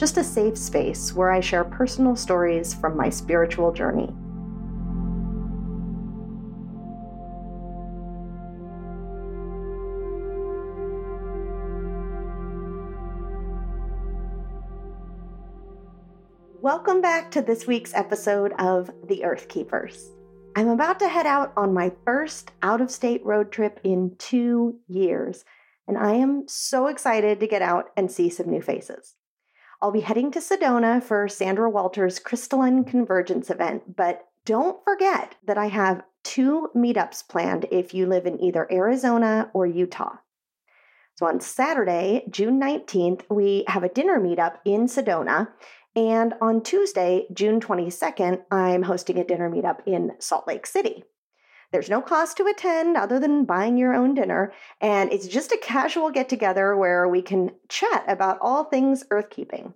just 0.00 0.16
a 0.16 0.24
safe 0.24 0.56
space 0.56 1.12
where 1.12 1.30
I 1.30 1.40
share 1.40 1.62
personal 1.62 2.16
stories 2.16 2.72
from 2.72 2.96
my 2.96 3.10
spiritual 3.10 3.70
journey. 3.70 4.08
Welcome 16.62 17.02
back 17.02 17.30
to 17.32 17.42
this 17.42 17.66
week's 17.66 17.92
episode 17.92 18.54
of 18.58 18.90
The 19.06 19.22
Earth 19.24 19.48
Keepers. 19.48 20.12
I'm 20.56 20.68
about 20.68 20.98
to 21.00 21.08
head 21.10 21.26
out 21.26 21.52
on 21.58 21.74
my 21.74 21.92
first 22.06 22.52
out 22.62 22.80
of 22.80 22.90
state 22.90 23.22
road 23.22 23.52
trip 23.52 23.78
in 23.84 24.16
two 24.16 24.78
years, 24.88 25.44
and 25.86 25.98
I 25.98 26.14
am 26.14 26.48
so 26.48 26.86
excited 26.86 27.38
to 27.40 27.46
get 27.46 27.60
out 27.60 27.90
and 27.98 28.10
see 28.10 28.30
some 28.30 28.48
new 28.48 28.62
faces. 28.62 29.16
I'll 29.82 29.92
be 29.92 30.00
heading 30.00 30.30
to 30.32 30.40
Sedona 30.40 31.02
for 31.02 31.26
Sandra 31.26 31.70
Walter's 31.70 32.18
Crystalline 32.18 32.84
Convergence 32.84 33.48
event, 33.48 33.96
but 33.96 34.26
don't 34.44 34.82
forget 34.84 35.36
that 35.46 35.56
I 35.56 35.68
have 35.68 36.02
two 36.22 36.68
meetups 36.76 37.26
planned 37.26 37.66
if 37.70 37.94
you 37.94 38.06
live 38.06 38.26
in 38.26 38.40
either 38.42 38.70
Arizona 38.70 39.50
or 39.54 39.66
Utah. 39.66 40.16
So 41.14 41.26
on 41.26 41.40
Saturday, 41.40 42.24
June 42.30 42.60
19th, 42.60 43.22
we 43.30 43.64
have 43.68 43.82
a 43.82 43.88
dinner 43.88 44.20
meetup 44.20 44.56
in 44.64 44.86
Sedona. 44.86 45.48
And 45.96 46.34
on 46.40 46.62
Tuesday, 46.62 47.26
June 47.32 47.60
22nd, 47.60 48.42
I'm 48.50 48.82
hosting 48.82 49.18
a 49.18 49.24
dinner 49.24 49.50
meetup 49.50 49.80
in 49.86 50.12
Salt 50.18 50.46
Lake 50.46 50.66
City. 50.66 51.04
There's 51.72 51.90
no 51.90 52.02
cost 52.02 52.36
to 52.36 52.46
attend 52.46 52.96
other 52.96 53.20
than 53.20 53.44
buying 53.44 53.76
your 53.76 53.94
own 53.94 54.14
dinner, 54.14 54.52
and 54.80 55.12
it's 55.12 55.28
just 55.28 55.52
a 55.52 55.58
casual 55.58 56.10
get 56.10 56.28
together 56.28 56.76
where 56.76 57.08
we 57.08 57.22
can 57.22 57.52
chat 57.68 58.04
about 58.08 58.38
all 58.40 58.64
things 58.64 59.04
earthkeeping. 59.10 59.74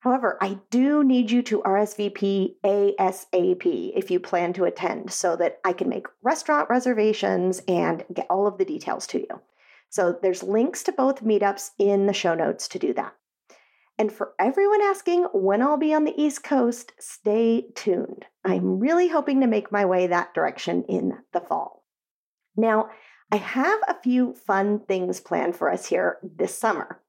However, 0.00 0.36
I 0.40 0.58
do 0.70 1.04
need 1.04 1.30
you 1.30 1.42
to 1.42 1.62
RSVP 1.62 2.56
ASAP 2.64 3.92
if 3.94 4.10
you 4.10 4.18
plan 4.18 4.52
to 4.54 4.64
attend 4.64 5.12
so 5.12 5.36
that 5.36 5.60
I 5.64 5.72
can 5.72 5.88
make 5.88 6.06
restaurant 6.22 6.68
reservations 6.68 7.62
and 7.68 8.04
get 8.12 8.26
all 8.28 8.46
of 8.46 8.58
the 8.58 8.64
details 8.64 9.06
to 9.08 9.20
you. 9.20 9.40
So 9.88 10.18
there's 10.20 10.42
links 10.42 10.82
to 10.84 10.92
both 10.92 11.22
meetups 11.22 11.70
in 11.78 12.06
the 12.06 12.12
show 12.12 12.34
notes 12.34 12.66
to 12.68 12.78
do 12.78 12.92
that. 12.94 13.14
And 14.02 14.10
for 14.10 14.32
everyone 14.36 14.82
asking 14.82 15.28
when 15.32 15.62
I'll 15.62 15.76
be 15.76 15.94
on 15.94 16.02
the 16.02 16.20
East 16.20 16.42
Coast, 16.42 16.92
stay 16.98 17.66
tuned. 17.76 18.26
I'm 18.44 18.80
really 18.80 19.06
hoping 19.06 19.40
to 19.40 19.46
make 19.46 19.70
my 19.70 19.84
way 19.84 20.08
that 20.08 20.34
direction 20.34 20.82
in 20.88 21.12
the 21.32 21.40
fall. 21.40 21.84
Now, 22.56 22.88
I 23.30 23.36
have 23.36 23.78
a 23.86 24.02
few 24.02 24.34
fun 24.34 24.80
things 24.80 25.20
planned 25.20 25.54
for 25.54 25.70
us 25.70 25.86
here 25.86 26.18
this 26.20 26.52
summer. 26.52 27.00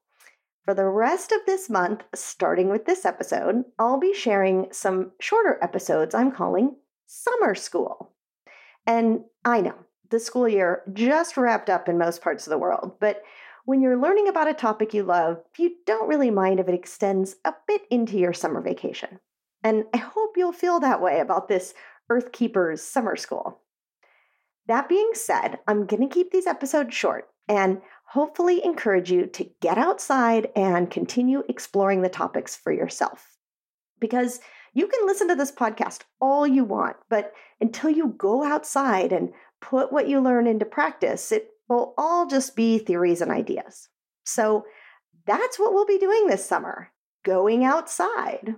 For 0.64 0.72
the 0.72 0.84
rest 0.84 1.32
of 1.32 1.40
this 1.46 1.68
month, 1.68 2.04
starting 2.14 2.68
with 2.68 2.86
this 2.86 3.04
episode, 3.04 3.64
I'll 3.76 3.98
be 3.98 4.14
sharing 4.14 4.68
some 4.70 5.10
shorter 5.20 5.58
episodes 5.62 6.14
I'm 6.14 6.30
calling 6.30 6.76
Summer 7.06 7.56
School. 7.56 8.12
And 8.86 9.24
I 9.44 9.62
know 9.62 9.74
the 10.10 10.20
school 10.20 10.48
year 10.48 10.84
just 10.92 11.36
wrapped 11.36 11.68
up 11.68 11.88
in 11.88 11.98
most 11.98 12.22
parts 12.22 12.46
of 12.46 12.52
the 12.52 12.58
world, 12.58 12.98
but 13.00 13.20
when 13.64 13.80
you're 13.80 14.00
learning 14.00 14.28
about 14.28 14.48
a 14.48 14.54
topic 14.54 14.92
you 14.92 15.02
love, 15.02 15.42
you 15.58 15.76
don't 15.86 16.08
really 16.08 16.30
mind 16.30 16.60
if 16.60 16.68
it 16.68 16.74
extends 16.74 17.36
a 17.44 17.54
bit 17.66 17.82
into 17.90 18.18
your 18.18 18.32
summer 18.32 18.60
vacation. 18.60 19.20
And 19.62 19.84
I 19.94 19.96
hope 19.96 20.36
you'll 20.36 20.52
feel 20.52 20.80
that 20.80 21.00
way 21.00 21.20
about 21.20 21.48
this 21.48 21.72
Earth 22.10 22.32
Keepers 22.32 22.82
Summer 22.82 23.16
School. 23.16 23.60
That 24.66 24.88
being 24.88 25.10
said, 25.14 25.58
I'm 25.66 25.86
going 25.86 26.06
to 26.06 26.14
keep 26.14 26.30
these 26.30 26.46
episodes 26.46 26.94
short 26.94 27.28
and 27.48 27.80
hopefully 28.06 28.62
encourage 28.64 29.10
you 29.10 29.26
to 29.26 29.50
get 29.60 29.78
outside 29.78 30.48
and 30.54 30.90
continue 30.90 31.42
exploring 31.48 32.02
the 32.02 32.08
topics 32.10 32.54
for 32.54 32.72
yourself. 32.72 33.38
Because 33.98 34.40
you 34.74 34.86
can 34.88 35.06
listen 35.06 35.28
to 35.28 35.34
this 35.34 35.52
podcast 35.52 36.00
all 36.20 36.46
you 36.46 36.64
want, 36.64 36.96
but 37.08 37.32
until 37.60 37.88
you 37.88 38.14
go 38.18 38.44
outside 38.44 39.12
and 39.12 39.32
put 39.60 39.92
what 39.92 40.08
you 40.08 40.20
learn 40.20 40.46
into 40.46 40.66
practice, 40.66 41.32
it 41.32 41.48
will 41.68 41.94
all 41.96 42.26
just 42.26 42.56
be 42.56 42.78
theories 42.78 43.20
and 43.20 43.30
ideas. 43.30 43.88
So 44.24 44.64
that's 45.26 45.58
what 45.58 45.72
we'll 45.72 45.86
be 45.86 45.98
doing 45.98 46.26
this 46.26 46.44
summer 46.44 46.90
going 47.24 47.64
outside. 47.64 48.56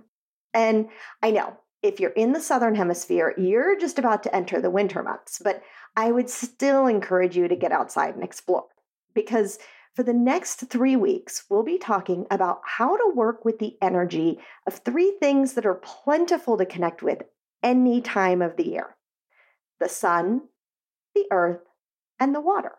And 0.53 0.89
I 1.23 1.31
know 1.31 1.57
if 1.83 1.99
you're 1.99 2.11
in 2.11 2.33
the 2.33 2.41
southern 2.41 2.75
hemisphere, 2.75 3.33
you're 3.37 3.79
just 3.79 3.99
about 3.99 4.23
to 4.23 4.35
enter 4.35 4.59
the 4.59 4.69
winter 4.69 5.03
months, 5.03 5.39
but 5.43 5.61
I 5.95 6.11
would 6.11 6.29
still 6.29 6.87
encourage 6.87 7.37
you 7.37 7.47
to 7.47 7.55
get 7.55 7.71
outside 7.71 8.15
and 8.15 8.23
explore 8.23 8.65
because 9.13 9.59
for 9.95 10.03
the 10.03 10.13
next 10.13 10.57
three 10.69 10.95
weeks, 10.95 11.45
we'll 11.49 11.63
be 11.63 11.79
talking 11.79 12.27
about 12.29 12.61
how 12.63 12.95
to 12.95 13.13
work 13.15 13.43
with 13.43 13.57
the 13.57 13.77
energy 13.81 14.37
of 14.67 14.75
three 14.75 15.15
things 15.19 15.53
that 15.53 15.65
are 15.65 15.73
plentiful 15.73 16.55
to 16.57 16.67
connect 16.67 17.01
with 17.01 17.23
any 17.63 17.99
time 18.01 18.41
of 18.41 18.57
the 18.57 18.67
year 18.67 18.95
the 19.79 19.89
sun, 19.89 20.41
the 21.15 21.25
earth, 21.31 21.61
and 22.19 22.35
the 22.35 22.41
water. 22.41 22.73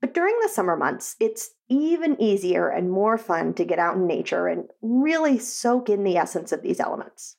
But 0.00 0.14
during 0.14 0.38
the 0.40 0.48
summer 0.48 0.76
months, 0.76 1.16
it's 1.20 1.50
even 1.68 2.20
easier 2.20 2.68
and 2.68 2.90
more 2.90 3.16
fun 3.18 3.54
to 3.54 3.64
get 3.64 3.78
out 3.78 3.96
in 3.96 4.06
nature 4.06 4.46
and 4.46 4.68
really 4.82 5.38
soak 5.38 5.88
in 5.88 6.04
the 6.04 6.16
essence 6.16 6.52
of 6.52 6.62
these 6.62 6.80
elements. 6.80 7.36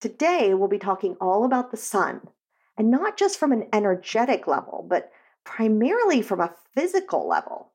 Today, 0.00 0.52
we'll 0.52 0.68
be 0.68 0.78
talking 0.78 1.16
all 1.20 1.44
about 1.44 1.70
the 1.70 1.76
sun, 1.76 2.28
and 2.76 2.90
not 2.90 3.16
just 3.16 3.38
from 3.38 3.52
an 3.52 3.68
energetic 3.72 4.46
level, 4.46 4.86
but 4.88 5.10
primarily 5.44 6.20
from 6.20 6.40
a 6.40 6.54
physical 6.74 7.26
level. 7.26 7.72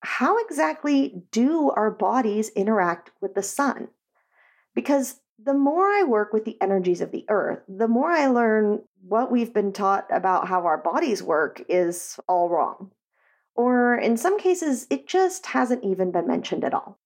How 0.00 0.38
exactly 0.38 1.22
do 1.32 1.70
our 1.70 1.90
bodies 1.90 2.50
interact 2.50 3.10
with 3.20 3.34
the 3.34 3.42
sun? 3.42 3.88
Because 4.74 5.20
the 5.42 5.54
more 5.54 5.88
I 5.88 6.04
work 6.04 6.32
with 6.32 6.44
the 6.44 6.60
energies 6.62 7.00
of 7.00 7.10
the 7.10 7.24
earth, 7.28 7.60
the 7.68 7.88
more 7.88 8.10
I 8.10 8.28
learn 8.28 8.82
what 9.02 9.32
we've 9.32 9.52
been 9.52 9.72
taught 9.72 10.06
about 10.10 10.46
how 10.46 10.66
our 10.66 10.78
bodies 10.78 11.22
work 11.22 11.62
is 11.68 12.20
all 12.28 12.48
wrong. 12.48 12.92
Or 13.56 13.96
in 13.96 14.16
some 14.16 14.38
cases, 14.38 14.86
it 14.90 15.08
just 15.08 15.46
hasn't 15.46 15.84
even 15.84 16.12
been 16.12 16.26
mentioned 16.26 16.64
at 16.64 16.74
all. 16.74 16.98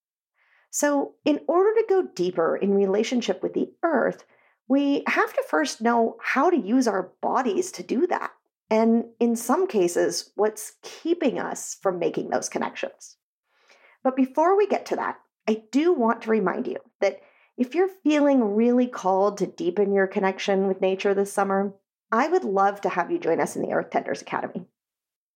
So, 0.71 1.15
in 1.25 1.41
order 1.49 1.75
to 1.75 1.87
go 1.89 2.09
deeper 2.15 2.57
in 2.57 2.75
relationship 2.75 3.43
with 3.43 3.55
the 3.55 3.73
earth, 3.83 4.25
we 4.69 5.03
have 5.09 5.33
to 5.33 5.45
first 5.49 5.81
know 5.81 6.17
how 6.21 6.49
to 6.51 6.57
use 6.57 6.87
our 6.87 7.11
bodies 7.21 7.73
to 7.73 7.83
do 7.83 8.07
that 8.07 8.31
and 8.71 9.07
in 9.19 9.35
some 9.35 9.67
cases, 9.67 10.31
what's 10.37 10.75
keeping 10.83 11.41
us 11.41 11.77
from 11.83 11.99
making 11.99 12.31
those 12.31 12.49
connections. 12.49 13.17
But 14.05 14.17
before 14.17 14.57
we 14.57 14.69
get 14.69 14.87
to 14.87 14.97
that, 14.97 15.19
I 15.49 15.65
do 15.73 15.93
want 15.93 16.23
to 16.23 16.31
remind 16.31 16.69
you 16.69 16.77
that 17.01 17.21
if 17.59 17.75
you're 17.75 17.91
feeling 18.05 18.55
really 18.55 18.87
called 18.87 19.39
to 19.39 19.47
deepen 19.47 19.93
your 19.93 20.07
connection 20.07 20.69
with 20.69 20.81
nature 20.81 21.13
this 21.15 21.33
summer, 21.33 21.75
I 22.13 22.29
would 22.29 22.45
love 22.45 22.81
to 22.83 22.89
have 22.89 23.11
you 23.11 23.19
join 23.19 23.41
us 23.41 23.57
in 23.57 23.63
the 23.63 23.73
Earth 23.73 23.91
Tenders 23.91 24.23
Academy. 24.23 24.67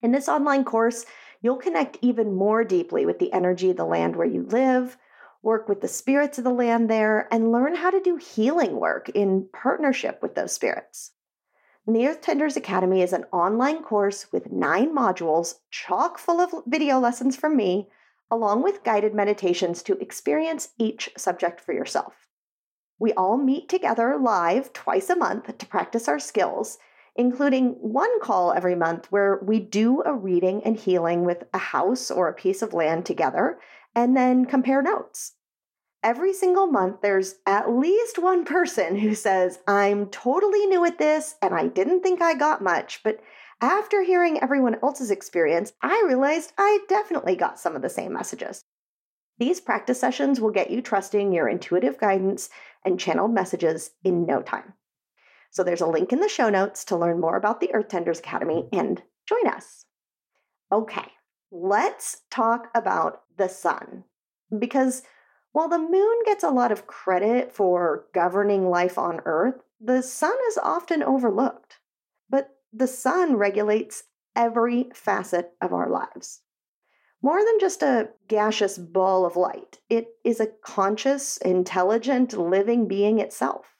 In 0.03 0.13
this 0.13 0.29
online 0.29 0.65
course, 0.65 1.07
you'll 1.41 1.57
connect 1.57 1.99
even 2.01 2.35
more 2.35 2.65
deeply 2.65 3.07
with 3.07 3.19
the 3.19 3.33
energy 3.33 3.71
of 3.71 3.77
the 3.77 3.85
land 3.85 4.17
where 4.17 4.27
you 4.27 4.43
live, 4.43 4.97
work 5.43 5.69
with 5.69 5.81
the 5.81 5.89
spirits 5.89 6.39
of 6.39 6.45
the 6.45 6.51
land 6.51 6.89
there, 6.89 7.29
and 7.33 7.53
learn 7.53 7.75
how 7.75 7.91
to 7.91 8.01
do 8.01 8.17
healing 8.17 8.81
work 8.81 9.09
in 9.11 9.49
partnership 9.53 10.21
with 10.23 10.35
those 10.35 10.53
spirits. 10.53 11.13
The 11.87 12.09
Earth 12.09 12.23
Tenders 12.23 12.57
Academy 12.57 13.03
is 13.03 13.13
an 13.13 13.27
online 13.31 13.83
course 13.83 14.33
with 14.33 14.51
nine 14.51 14.95
modules, 14.95 15.57
chock 15.71 16.17
full 16.17 16.41
of 16.41 16.65
video 16.67 16.99
lessons 16.99 17.37
from 17.37 17.57
me, 17.57 17.91
along 18.31 18.63
with 18.63 18.85
guided 18.85 19.15
meditations 19.15 19.83
to 19.83 19.99
experience 19.99 20.71
each 20.79 21.11
subject 21.19 21.61
for 21.61 21.75
yourself. 21.75 22.27
We 22.99 23.13
all 23.13 23.37
meet 23.37 23.69
together 23.69 24.17
live 24.17 24.73
twice 24.73 25.11
a 25.11 25.17
month 25.17 25.59
to 25.59 25.67
practice 25.67 26.09
our 26.09 26.19
skills, 26.19 26.79
including 27.17 27.71
one 27.81 28.21
call 28.21 28.53
every 28.53 28.75
month 28.75 29.07
where 29.11 29.41
we 29.43 29.61
do 29.61 30.03
a 30.05 30.15
reading 30.15 30.63
and 30.65 30.77
healing 30.77 31.25
with 31.25 31.45
a 31.53 31.59
house 31.59 32.11
or 32.11 32.29
a 32.29 32.35
piece 32.35 32.63
of 32.63 32.75
land 32.75 33.07
together 33.07 33.59
and 33.95 34.17
then 34.17 34.45
compare 34.45 34.83
notes 34.83 35.35
every 36.05 36.35
single 36.35 36.67
month, 36.67 37.01
there's 37.01 37.37
at 37.47 37.71
least 37.71 38.19
one 38.19 38.45
person 38.45 38.97
who 38.97 39.15
says, 39.15 39.59
I'm 39.67 40.07
totally 40.11 40.67
new 40.67 40.85
at 40.85 40.99
this 40.99 41.35
and 41.43 41.55
I 41.55 41.67
didn't 41.67 42.03
think 42.03 42.21
I 42.21 42.35
got 42.35 42.63
much, 42.63 43.01
but 43.03 43.21
after 43.61 44.03
hearing 44.03 44.41
everyone 44.41 44.77
else's 44.83 45.11
experience, 45.11 45.73
I 45.81 46.05
realized 46.07 46.53
I 46.59 46.81
definitely 46.89 47.35
got 47.35 47.59
some 47.59 47.75
of 47.75 47.83
the 47.83 47.89
same 47.89 48.13
messages. 48.13 48.65
These 49.39 49.61
practice 49.61 49.99
sessions 49.99 50.41
will 50.41 50.51
get 50.51 50.71
you 50.71 50.83
trusting 50.83 51.33
your 51.33 51.49
intuitive 51.49 51.99
guidance 51.99 52.51
and 52.85 53.01
channeled 53.01 53.33
messages 53.33 53.91
in 54.05 54.27
no 54.27 54.43
time. 54.43 54.75
So 55.55 55.63
there's 55.63 55.81
a 55.81 55.87
link 55.87 56.13
in 56.13 56.19
the 56.19 56.29
show 56.29 56.51
notes 56.51 56.85
to 56.87 56.97
learn 56.97 57.21
more 57.21 57.37
about 57.37 57.61
the 57.61 57.73
Earth 57.73 57.87
Tenders 57.87 58.19
Academy 58.19 58.65
mm-hmm. 58.65 58.77
and 58.77 59.03
join 59.29 59.47
us. 59.47 59.87
Okay, 60.73 61.13
let's 61.53 62.23
talk 62.29 62.71
about 62.75 63.23
the 63.37 63.49
sun. 63.49 64.03
Because 64.59 65.05
while 65.53 65.69
the 65.69 65.79
moon 65.79 66.19
gets 66.27 66.43
a 66.43 66.51
lot 66.51 66.73
of 66.73 66.89
credit 66.89 67.55
for 67.55 68.07
governing 68.13 68.69
life 68.69 68.99
on 68.99 69.21
Earth, 69.27 69.63
the 69.81 70.03
sun 70.03 70.35
is 70.49 70.59
often 70.59 71.05
overlooked. 71.05 71.79
But 72.29 72.57
the 72.73 72.89
sun 72.89 73.37
regulates 73.37 74.03
every 74.35 74.91
facet 74.93 75.53
of 75.63 75.73
our 75.73 75.89
lives. 75.89 76.41
More 77.23 77.39
than 77.45 77.61
just 77.61 77.81
a 77.81 78.09
gaseous 78.27 78.77
ball 78.77 79.25
of 79.25 79.37
light, 79.37 79.79
it 79.89 80.09
is 80.25 80.41
a 80.41 80.51
conscious, 80.65 81.37
intelligent, 81.37 82.37
living 82.37 82.89
being 82.89 83.21
itself. 83.21 83.74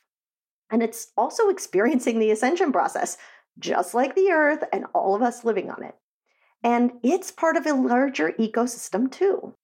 And 0.75 0.83
it's 0.83 1.13
also 1.17 1.51
experiencing 1.51 2.19
the 2.19 2.33
ascension 2.33 2.73
process, 2.73 3.17
just 3.61 3.95
like 3.95 4.17
the 4.17 4.33
Earth 4.33 4.65
and 4.73 4.87
all 4.93 5.15
of 5.15 5.23
us 5.23 5.45
living 5.45 5.71
on 5.71 5.85
it. 5.85 5.95
And 6.65 6.95
it's 7.05 7.31
part 7.31 7.57
of 7.57 7.65
a 7.65 7.75
larger 7.75 8.33
ecosystem 8.41 9.09
too. 9.09 9.55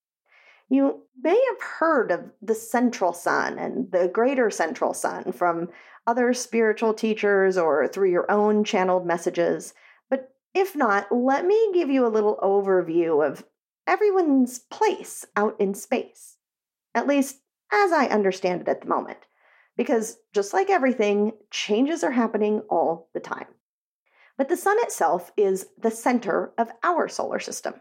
You 0.68 1.02
may 1.20 1.30
have 1.50 1.62
heard 1.80 2.12
of 2.12 2.30
the 2.40 2.54
central 2.54 3.12
sun 3.12 3.58
and 3.58 3.90
the 3.90 4.06
greater 4.06 4.50
central 4.50 4.94
sun 4.94 5.32
from 5.32 5.70
other 6.06 6.32
spiritual 6.32 6.94
teachers 6.94 7.58
or 7.58 7.88
through 7.88 8.12
your 8.12 8.30
own 8.30 8.62
channeled 8.62 9.04
messages. 9.04 9.74
But 10.10 10.30
if 10.54 10.76
not, 10.76 11.10
let 11.10 11.44
me 11.44 11.72
give 11.74 11.90
you 11.90 12.06
a 12.06 12.14
little 12.14 12.38
overview 12.40 13.26
of 13.26 13.44
everyone's 13.84 14.60
place 14.60 15.26
out 15.34 15.56
in 15.60 15.74
space, 15.74 16.36
at 16.94 17.08
least 17.08 17.40
as 17.72 17.90
I 17.90 18.06
understand 18.06 18.60
it 18.60 18.68
at 18.68 18.82
the 18.82 18.86
moment. 18.86 19.18
Because 19.80 20.18
just 20.34 20.52
like 20.52 20.68
everything, 20.68 21.32
changes 21.50 22.04
are 22.04 22.10
happening 22.10 22.60
all 22.68 23.08
the 23.14 23.18
time. 23.18 23.46
But 24.36 24.50
the 24.50 24.56
sun 24.58 24.76
itself 24.80 25.32
is 25.38 25.68
the 25.80 25.90
center 25.90 26.52
of 26.58 26.70
our 26.82 27.08
solar 27.08 27.40
system. 27.40 27.76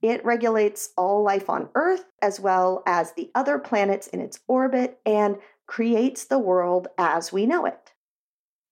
It 0.00 0.24
regulates 0.24 0.88
all 0.96 1.22
life 1.22 1.50
on 1.50 1.68
Earth 1.74 2.06
as 2.22 2.40
well 2.40 2.82
as 2.86 3.12
the 3.12 3.30
other 3.34 3.58
planets 3.58 4.06
in 4.06 4.22
its 4.22 4.40
orbit 4.48 5.00
and 5.04 5.36
creates 5.66 6.24
the 6.24 6.38
world 6.38 6.88
as 6.96 7.30
we 7.30 7.44
know 7.44 7.66
it. 7.66 7.92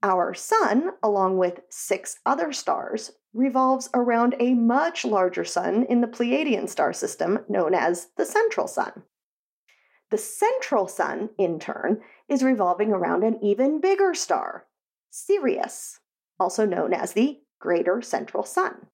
Our 0.02 0.32
sun, 0.32 0.92
along 1.02 1.36
with 1.36 1.60
six 1.68 2.20
other 2.24 2.54
stars, 2.54 3.12
revolves 3.34 3.90
around 3.92 4.34
a 4.40 4.54
much 4.54 5.04
larger 5.04 5.44
sun 5.44 5.84
in 5.90 6.00
the 6.00 6.06
Pleiadian 6.06 6.70
star 6.70 6.94
system 6.94 7.40
known 7.50 7.74
as 7.74 8.08
the 8.16 8.24
central 8.24 8.66
sun. 8.66 9.02
The 10.10 10.18
central 10.18 10.86
sun, 10.86 11.30
in 11.36 11.58
turn, 11.58 12.00
is 12.28 12.42
revolving 12.42 12.92
around 12.92 13.22
an 13.22 13.38
even 13.42 13.80
bigger 13.80 14.14
star, 14.14 14.66
Sirius, 15.10 16.00
also 16.38 16.66
known 16.66 16.92
as 16.92 17.12
the 17.12 17.40
greater 17.60 18.02
central 18.02 18.44
sun. 18.44 18.86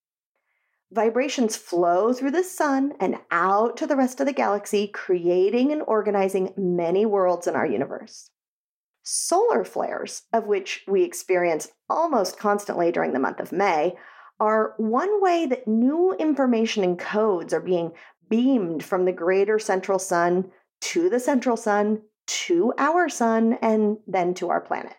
Vibrations 0.90 1.56
flow 1.56 2.12
through 2.12 2.32
the 2.32 2.44
sun 2.44 2.92
and 3.00 3.16
out 3.30 3.78
to 3.78 3.86
the 3.86 3.96
rest 3.96 4.20
of 4.20 4.26
the 4.26 4.32
galaxy, 4.32 4.86
creating 4.86 5.72
and 5.72 5.82
organizing 5.86 6.52
many 6.56 7.06
worlds 7.06 7.46
in 7.46 7.56
our 7.56 7.66
universe. 7.66 8.28
Solar 9.02 9.64
flares, 9.64 10.22
of 10.32 10.46
which 10.46 10.84
we 10.86 11.02
experience 11.02 11.72
almost 11.88 12.38
constantly 12.38 12.92
during 12.92 13.14
the 13.14 13.18
month 13.18 13.40
of 13.40 13.52
May, 13.52 13.94
are 14.38 14.74
one 14.76 15.22
way 15.22 15.46
that 15.46 15.66
new 15.66 16.12
information 16.14 16.84
and 16.84 16.98
codes 16.98 17.54
are 17.54 17.60
being 17.60 17.92
beamed 18.28 18.84
from 18.84 19.04
the 19.04 19.12
greater 19.12 19.58
central 19.58 19.98
sun 19.98 20.50
to 20.80 21.08
the 21.08 21.20
central 21.20 21.56
sun, 21.56 22.02
to 22.32 22.72
our 22.78 23.08
sun, 23.08 23.58
and 23.60 23.98
then 24.06 24.34
to 24.34 24.48
our 24.48 24.60
planet 24.60 24.96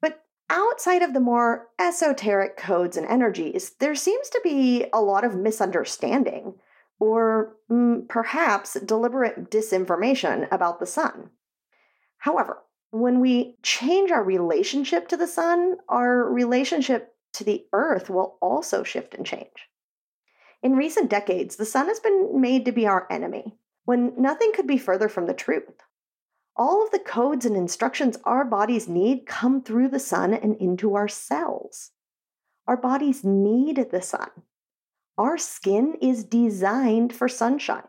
But 0.00 0.24
outside 0.50 1.02
of 1.02 1.14
the 1.14 1.20
more 1.20 1.68
esoteric 1.78 2.56
codes 2.56 2.96
and 2.96 3.06
energies, 3.06 3.72
there 3.80 3.94
seems 3.94 4.28
to 4.30 4.40
be 4.44 4.86
a 4.92 5.00
lot 5.00 5.24
of 5.24 5.34
misunderstanding 5.34 6.54
or 7.00 7.56
mm, 7.70 8.06
perhaps 8.08 8.78
deliberate 8.80 9.50
disinformation 9.50 10.46
about 10.52 10.78
the 10.78 10.86
sun. 10.86 11.30
However, 12.18 12.62
when 12.90 13.20
we 13.20 13.56
change 13.62 14.10
our 14.10 14.22
relationship 14.22 15.08
to 15.08 15.16
the 15.16 15.26
sun, 15.26 15.76
our 15.88 16.30
relationship 16.30 17.14
to 17.32 17.44
the 17.44 17.64
earth 17.72 18.10
will 18.10 18.36
also 18.42 18.82
shift 18.82 19.14
and 19.14 19.26
change. 19.26 19.68
In 20.62 20.76
recent 20.76 21.10
decades, 21.10 21.56
the 21.56 21.64
sun 21.64 21.88
has 21.88 21.98
been 21.98 22.40
made 22.40 22.66
to 22.66 22.72
be 22.72 22.86
our 22.86 23.06
enemy, 23.10 23.56
when 23.84 24.12
nothing 24.16 24.52
could 24.54 24.66
be 24.66 24.78
further 24.78 25.08
from 25.08 25.26
the 25.26 25.34
truth. 25.34 25.82
All 26.56 26.84
of 26.84 26.90
the 26.90 26.98
codes 26.98 27.46
and 27.46 27.56
instructions 27.56 28.18
our 28.24 28.44
bodies 28.44 28.88
need 28.88 29.26
come 29.26 29.62
through 29.62 29.88
the 29.88 29.98
sun 29.98 30.34
and 30.34 30.56
into 30.56 30.94
our 30.94 31.08
cells. 31.08 31.92
Our 32.66 32.76
bodies 32.76 33.24
need 33.24 33.88
the 33.90 34.02
sun. 34.02 34.30
Our 35.16 35.38
skin 35.38 35.96
is 36.00 36.24
designed 36.24 37.14
for 37.14 37.28
sunshine. 37.28 37.88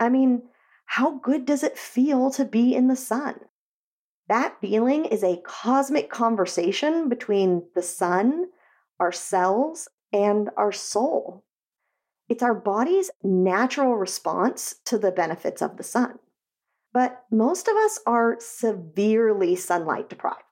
I 0.00 0.08
mean, 0.08 0.42
how 0.86 1.18
good 1.18 1.44
does 1.44 1.62
it 1.62 1.78
feel 1.78 2.30
to 2.32 2.44
be 2.44 2.74
in 2.74 2.88
the 2.88 2.96
sun? 2.96 3.40
That 4.28 4.56
feeling 4.60 5.04
is 5.04 5.22
a 5.22 5.42
cosmic 5.44 6.10
conversation 6.10 7.08
between 7.08 7.64
the 7.74 7.82
sun, 7.82 8.46
our 8.98 9.12
cells, 9.12 9.88
and 10.12 10.50
our 10.56 10.72
soul. 10.72 11.44
It's 12.28 12.42
our 12.42 12.54
body's 12.54 13.10
natural 13.22 13.96
response 13.96 14.76
to 14.86 14.96
the 14.96 15.12
benefits 15.12 15.60
of 15.60 15.76
the 15.76 15.82
sun 15.82 16.18
but 16.92 17.24
most 17.30 17.68
of 17.68 17.76
us 17.76 17.98
are 18.06 18.36
severely 18.40 19.56
sunlight 19.56 20.08
deprived. 20.08 20.42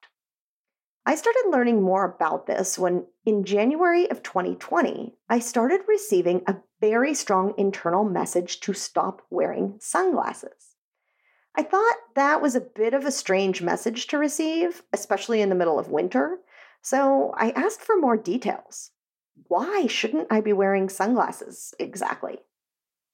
I 1.06 1.14
started 1.14 1.46
learning 1.48 1.82
more 1.82 2.04
about 2.04 2.46
this 2.46 2.78
when, 2.78 3.06
in 3.24 3.44
January 3.44 4.10
of 4.10 4.22
2020, 4.22 5.16
I 5.28 5.38
started 5.38 5.80
receiving 5.88 6.42
a 6.46 6.56
very 6.80 7.14
strong 7.14 7.54
internal 7.56 8.04
message 8.04 8.60
to 8.60 8.72
stop 8.74 9.22
wearing 9.30 9.76
sunglasses. 9.80 10.76
I 11.56 11.62
thought 11.62 11.96
that 12.14 12.40
was 12.40 12.54
a 12.54 12.60
bit 12.60 12.94
of 12.94 13.04
a 13.04 13.10
strange 13.10 13.60
message 13.60 14.06
to 14.08 14.18
receive, 14.18 14.82
especially 14.92 15.40
in 15.40 15.48
the 15.48 15.54
middle 15.54 15.78
of 15.78 15.88
winter, 15.88 16.38
so 16.82 17.32
I 17.36 17.50
asked 17.50 17.82
for 17.82 17.98
more 17.98 18.16
details. 18.16 18.90
Why 19.48 19.86
shouldn't 19.86 20.28
I 20.30 20.40
be 20.40 20.52
wearing 20.52 20.88
sunglasses 20.88 21.74
exactly? 21.78 22.38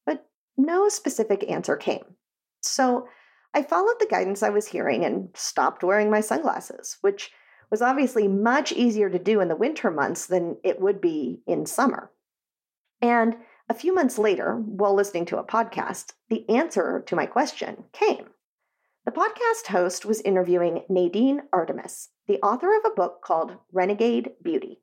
But 0.05 0.27
no 0.57 0.89
specific 0.89 1.49
answer 1.49 1.77
came. 1.77 2.17
So 2.61 3.09
I 3.57 3.63
followed 3.63 3.97
the 3.99 4.07
guidance 4.07 4.43
I 4.43 4.51
was 4.51 4.69
hearing 4.69 5.03
and 5.03 5.31
stopped 5.33 5.83
wearing 5.83 6.11
my 6.11 6.21
sunglasses, 6.21 6.99
which 7.01 7.33
was 7.71 7.81
obviously 7.81 8.29
much 8.29 8.71
easier 8.71 9.09
to 9.09 9.19
do 9.19 9.41
in 9.41 9.49
the 9.49 9.57
winter 9.57 9.91
months 9.91 10.27
than 10.27 10.59
it 10.63 10.79
would 10.79 11.01
be 11.01 11.41
in 11.47 11.65
summer. 11.65 12.11
And 13.01 13.39
a 13.71 13.75
few 13.75 13.95
months 13.95 14.19
later, 14.19 14.57
while 14.57 14.95
listening 14.95 15.25
to 15.27 15.39
a 15.39 15.45
podcast, 15.45 16.13
the 16.29 16.47
answer 16.51 17.03
to 17.07 17.17
my 17.17 17.25
question 17.25 17.85
came. 17.95 18.27
The 19.07 19.11
podcast 19.11 19.69
host 19.69 20.05
was 20.05 20.21
interviewing 20.21 20.85
Nadine 20.91 21.41
Artemis, 21.51 22.11
the 22.27 22.39
author 22.43 22.77
of 22.77 22.85
a 22.85 22.95
book 22.95 23.23
called 23.23 23.57
Renegade 23.73 24.33
Beauty. 24.43 24.83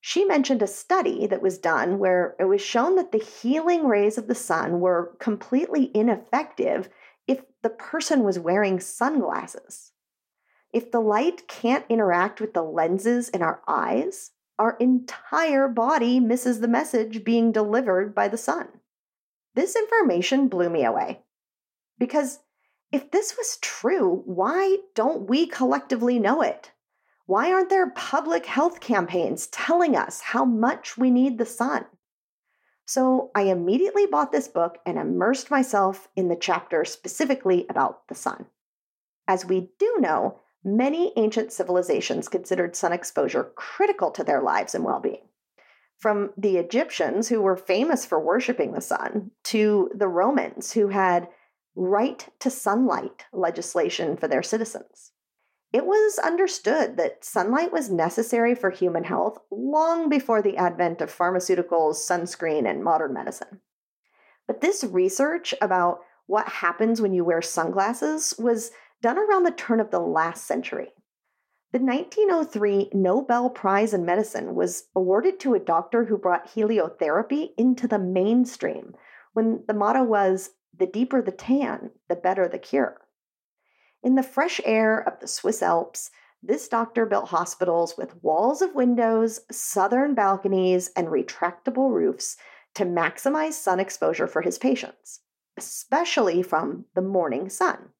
She 0.00 0.24
mentioned 0.24 0.62
a 0.62 0.66
study 0.66 1.26
that 1.26 1.42
was 1.42 1.58
done 1.58 1.98
where 1.98 2.34
it 2.40 2.44
was 2.44 2.62
shown 2.62 2.96
that 2.96 3.12
the 3.12 3.18
healing 3.18 3.86
rays 3.86 4.16
of 4.16 4.26
the 4.26 4.34
sun 4.34 4.80
were 4.80 5.14
completely 5.18 5.90
ineffective 5.94 6.88
the 7.62 7.70
person 7.70 8.22
was 8.22 8.38
wearing 8.38 8.80
sunglasses. 8.80 9.92
If 10.72 10.90
the 10.90 11.00
light 11.00 11.48
can't 11.48 11.84
interact 11.88 12.40
with 12.40 12.54
the 12.54 12.62
lenses 12.62 13.28
in 13.28 13.42
our 13.42 13.62
eyes, 13.66 14.30
our 14.58 14.76
entire 14.78 15.68
body 15.68 16.20
misses 16.20 16.60
the 16.60 16.68
message 16.68 17.24
being 17.24 17.50
delivered 17.50 18.14
by 18.14 18.28
the 18.28 18.36
sun. 18.36 18.68
This 19.54 19.74
information 19.74 20.48
blew 20.48 20.70
me 20.70 20.84
away. 20.84 21.20
Because 21.98 22.40
if 22.92 23.10
this 23.10 23.36
was 23.36 23.58
true, 23.60 24.22
why 24.26 24.78
don't 24.94 25.28
we 25.28 25.46
collectively 25.46 26.18
know 26.18 26.42
it? 26.42 26.72
Why 27.26 27.52
aren't 27.52 27.68
there 27.70 27.90
public 27.90 28.46
health 28.46 28.80
campaigns 28.80 29.46
telling 29.48 29.96
us 29.96 30.20
how 30.20 30.44
much 30.44 30.98
we 30.98 31.10
need 31.10 31.38
the 31.38 31.46
sun? 31.46 31.86
So 32.90 33.30
I 33.36 33.42
immediately 33.42 34.06
bought 34.06 34.32
this 34.32 34.48
book 34.48 34.78
and 34.84 34.98
immersed 34.98 35.48
myself 35.48 36.08
in 36.16 36.26
the 36.26 36.34
chapter 36.34 36.84
specifically 36.84 37.64
about 37.70 38.08
the 38.08 38.16
sun. 38.16 38.46
As 39.28 39.44
we 39.44 39.70
do 39.78 39.98
know, 40.00 40.40
many 40.64 41.12
ancient 41.14 41.52
civilizations 41.52 42.26
considered 42.26 42.74
sun 42.74 42.92
exposure 42.92 43.52
critical 43.54 44.10
to 44.10 44.24
their 44.24 44.42
lives 44.42 44.74
and 44.74 44.82
well 44.82 44.98
being. 44.98 45.22
From 46.00 46.30
the 46.36 46.56
Egyptians, 46.56 47.28
who 47.28 47.40
were 47.40 47.56
famous 47.56 48.04
for 48.04 48.18
worshiping 48.18 48.72
the 48.72 48.80
sun, 48.80 49.30
to 49.44 49.88
the 49.94 50.08
Romans, 50.08 50.72
who 50.72 50.88
had 50.88 51.28
right 51.76 52.28
to 52.40 52.50
sunlight 52.50 53.24
legislation 53.32 54.16
for 54.16 54.26
their 54.26 54.42
citizens. 54.42 55.09
It 55.72 55.86
was 55.86 56.18
understood 56.18 56.96
that 56.96 57.24
sunlight 57.24 57.72
was 57.72 57.90
necessary 57.90 58.56
for 58.56 58.70
human 58.70 59.04
health 59.04 59.38
long 59.50 60.08
before 60.08 60.42
the 60.42 60.56
advent 60.56 61.00
of 61.00 61.16
pharmaceuticals, 61.16 61.94
sunscreen, 61.94 62.68
and 62.68 62.82
modern 62.82 63.12
medicine. 63.12 63.60
But 64.48 64.60
this 64.60 64.82
research 64.82 65.54
about 65.60 66.00
what 66.26 66.48
happens 66.48 67.00
when 67.00 67.12
you 67.12 67.24
wear 67.24 67.40
sunglasses 67.40 68.34
was 68.36 68.72
done 69.00 69.16
around 69.16 69.44
the 69.44 69.52
turn 69.52 69.78
of 69.78 69.92
the 69.92 70.00
last 70.00 70.44
century. 70.44 70.88
The 71.72 71.78
1903 71.78 72.90
Nobel 72.92 73.48
Prize 73.48 73.94
in 73.94 74.04
Medicine 74.04 74.56
was 74.56 74.88
awarded 74.96 75.38
to 75.40 75.54
a 75.54 75.60
doctor 75.60 76.04
who 76.04 76.18
brought 76.18 76.48
heliotherapy 76.48 77.50
into 77.56 77.86
the 77.86 77.98
mainstream 77.98 78.94
when 79.34 79.62
the 79.68 79.74
motto 79.74 80.02
was 80.02 80.50
the 80.76 80.86
deeper 80.86 81.22
the 81.22 81.30
tan, 81.30 81.92
the 82.08 82.16
better 82.16 82.48
the 82.48 82.58
cure. 82.58 83.00
In 84.02 84.14
the 84.14 84.22
fresh 84.22 84.60
air 84.64 84.98
of 84.98 85.20
the 85.20 85.28
Swiss 85.28 85.62
Alps, 85.62 86.10
this 86.42 86.68
doctor 86.68 87.04
built 87.04 87.28
hospitals 87.28 87.98
with 87.98 88.22
walls 88.22 88.62
of 88.62 88.74
windows, 88.74 89.40
southern 89.50 90.14
balconies, 90.14 90.90
and 90.96 91.08
retractable 91.08 91.92
roofs 91.92 92.38
to 92.74 92.86
maximize 92.86 93.52
sun 93.52 93.78
exposure 93.78 94.26
for 94.26 94.40
his 94.40 94.56
patients, 94.56 95.20
especially 95.58 96.42
from 96.42 96.86
the 96.94 97.02
morning 97.02 97.50
sun. 97.50 97.90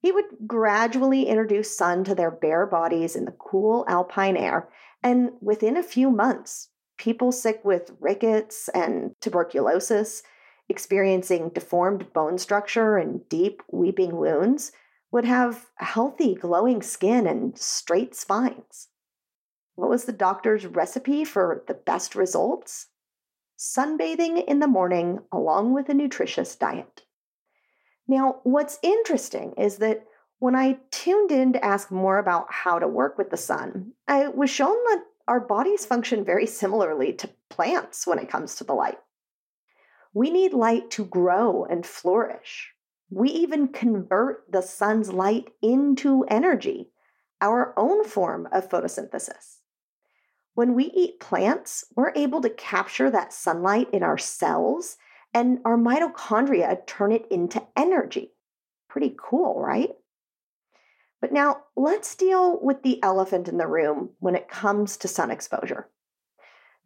He 0.00 0.12
would 0.12 0.26
gradually 0.46 1.24
introduce 1.24 1.74
sun 1.74 2.04
to 2.04 2.14
their 2.14 2.30
bare 2.30 2.66
bodies 2.66 3.16
in 3.16 3.24
the 3.24 3.32
cool 3.32 3.86
alpine 3.88 4.36
air, 4.36 4.68
and 5.02 5.30
within 5.40 5.76
a 5.76 5.82
few 5.82 6.10
months, 6.10 6.68
people 6.98 7.32
sick 7.32 7.64
with 7.64 7.96
rickets 7.98 8.68
and 8.74 9.14
tuberculosis, 9.22 10.22
experiencing 10.68 11.48
deformed 11.48 12.12
bone 12.12 12.36
structure 12.36 12.98
and 12.98 13.26
deep 13.30 13.62
weeping 13.72 14.16
wounds, 14.16 14.72
would 15.12 15.24
have 15.24 15.66
healthy, 15.76 16.34
glowing 16.34 16.82
skin 16.82 17.26
and 17.26 17.58
straight 17.58 18.14
spines. 18.14 18.88
What 19.74 19.90
was 19.90 20.04
the 20.04 20.12
doctor's 20.12 20.66
recipe 20.66 21.24
for 21.24 21.64
the 21.66 21.74
best 21.74 22.14
results? 22.14 22.88
Sunbathing 23.58 24.44
in 24.44 24.60
the 24.60 24.66
morning 24.66 25.20
along 25.32 25.74
with 25.74 25.88
a 25.88 25.94
nutritious 25.94 26.54
diet. 26.54 27.02
Now, 28.06 28.40
what's 28.42 28.78
interesting 28.82 29.54
is 29.56 29.76
that 29.76 30.04
when 30.38 30.56
I 30.56 30.78
tuned 30.90 31.30
in 31.30 31.52
to 31.52 31.64
ask 31.64 31.90
more 31.90 32.18
about 32.18 32.46
how 32.50 32.78
to 32.78 32.88
work 32.88 33.18
with 33.18 33.30
the 33.30 33.36
sun, 33.36 33.92
I 34.08 34.28
was 34.28 34.50
shown 34.50 34.76
that 34.86 35.04
our 35.28 35.40
bodies 35.40 35.86
function 35.86 36.24
very 36.24 36.46
similarly 36.46 37.12
to 37.12 37.30
plants 37.50 38.06
when 38.06 38.18
it 38.18 38.28
comes 38.28 38.56
to 38.56 38.64
the 38.64 38.72
light. 38.72 38.98
We 40.12 40.30
need 40.30 40.52
light 40.52 40.90
to 40.92 41.04
grow 41.04 41.64
and 41.64 41.86
flourish. 41.86 42.72
We 43.10 43.28
even 43.30 43.68
convert 43.68 44.50
the 44.50 44.62
sun's 44.62 45.12
light 45.12 45.48
into 45.60 46.24
energy, 46.28 46.90
our 47.40 47.74
own 47.76 48.04
form 48.04 48.48
of 48.52 48.68
photosynthesis. 48.68 49.58
When 50.54 50.74
we 50.74 50.84
eat 50.84 51.20
plants, 51.20 51.84
we're 51.96 52.12
able 52.14 52.40
to 52.42 52.50
capture 52.50 53.10
that 53.10 53.32
sunlight 53.32 53.88
in 53.92 54.02
our 54.02 54.18
cells 54.18 54.96
and 55.34 55.58
our 55.64 55.76
mitochondria 55.76 56.86
turn 56.86 57.12
it 57.12 57.26
into 57.30 57.62
energy. 57.76 58.32
Pretty 58.88 59.16
cool, 59.18 59.60
right? 59.60 59.90
But 61.20 61.32
now 61.32 61.64
let's 61.76 62.14
deal 62.14 62.58
with 62.62 62.82
the 62.82 63.02
elephant 63.02 63.48
in 63.48 63.58
the 63.58 63.66
room 63.66 64.10
when 64.20 64.34
it 64.34 64.48
comes 64.48 64.96
to 64.98 65.08
sun 65.08 65.30
exposure. 65.30 65.88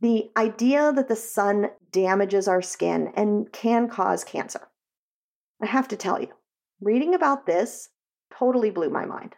The 0.01 0.31
idea 0.37 0.93
that 0.93 1.09
the 1.09 1.17
sun 1.17 1.71
damages 1.91 2.49
our 2.49 2.63
skin 2.63 3.13
and 3.15 3.51
can 3.53 3.89
cause 3.89 4.25
cancer. 4.25 4.69
I 5.65 5.67
have 5.67 5.89
to 5.89 5.97
tell 5.97 6.21
you, 6.21 6.29
reading 6.81 7.15
about 7.15 7.47
this 7.47 7.89
totally 8.31 8.71
blew 8.71 8.91
my 8.91 9.05
mind. 9.05 9.35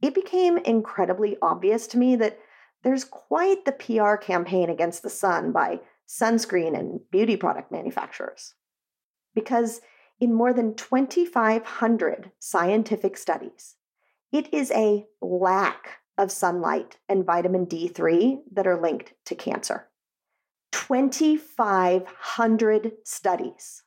It 0.00 0.14
became 0.14 0.58
incredibly 0.58 1.36
obvious 1.42 1.86
to 1.88 1.98
me 1.98 2.16
that 2.16 2.38
there's 2.82 3.04
quite 3.04 3.64
the 3.64 3.72
PR 3.72 4.16
campaign 4.16 4.70
against 4.70 5.02
the 5.02 5.10
sun 5.10 5.52
by 5.52 5.80
sunscreen, 6.08 6.78
and 6.78 7.00
beauty 7.10 7.36
product 7.36 7.72
manufacturers. 7.72 8.54
Because 9.34 9.80
in 10.20 10.34
more 10.34 10.52
than 10.52 10.74
2,500 10.74 12.32
scientific 12.38 13.16
studies, 13.16 13.76
it 14.30 14.52
is 14.52 14.70
a 14.72 15.06
lack 15.20 16.00
of 16.18 16.30
sunlight 16.30 16.98
and 17.08 17.24
vitamin 17.24 17.64
D3 17.66 18.42
that 18.52 18.66
are 18.66 18.78
linked 18.80 19.14
to 19.26 19.34
cancer. 19.34 19.88
2,500 20.72 22.92
studies. 23.04 23.82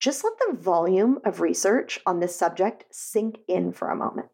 Just 0.00 0.22
let 0.22 0.34
the 0.38 0.56
volume 0.56 1.18
of 1.24 1.40
research 1.40 2.00
on 2.06 2.20
this 2.20 2.36
subject 2.36 2.84
sink 2.90 3.38
in 3.48 3.72
for 3.72 3.90
a 3.90 3.96
moment. 3.96 4.28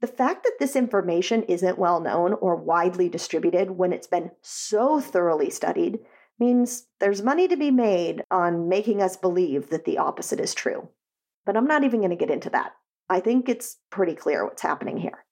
The 0.00 0.06
fact 0.06 0.44
that 0.44 0.56
this 0.58 0.76
information 0.76 1.42
isn't 1.44 1.78
well 1.78 2.00
known 2.00 2.34
or 2.34 2.56
widely 2.56 3.08
distributed 3.08 3.70
when 3.70 3.92
it's 3.92 4.06
been 4.06 4.30
so 4.42 5.00
thoroughly 5.00 5.50
studied 5.50 6.00
means 6.38 6.86
there's 7.00 7.22
money 7.22 7.48
to 7.48 7.56
be 7.56 7.70
made 7.70 8.22
on 8.30 8.68
making 8.68 9.00
us 9.00 9.16
believe 9.16 9.70
that 9.70 9.84
the 9.84 9.98
opposite 9.98 10.40
is 10.40 10.54
true. 10.54 10.88
But 11.46 11.56
I'm 11.56 11.66
not 11.66 11.84
even 11.84 12.00
going 12.00 12.10
to 12.10 12.16
get 12.16 12.30
into 12.30 12.50
that. 12.50 12.72
I 13.08 13.20
think 13.20 13.48
it's 13.48 13.78
pretty 13.90 14.14
clear 14.14 14.44
what's 14.44 14.62
happening 14.62 14.98
here. 14.98 15.24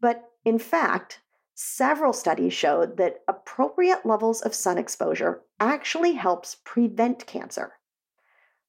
But 0.00 0.24
in 0.44 0.58
fact, 0.58 1.20
several 1.54 2.12
studies 2.12 2.52
showed 2.52 2.96
that 2.96 3.20
appropriate 3.28 4.06
levels 4.06 4.40
of 4.40 4.54
sun 4.54 4.78
exposure 4.78 5.42
actually 5.60 6.12
helps 6.12 6.56
prevent 6.64 7.26
cancer. 7.26 7.72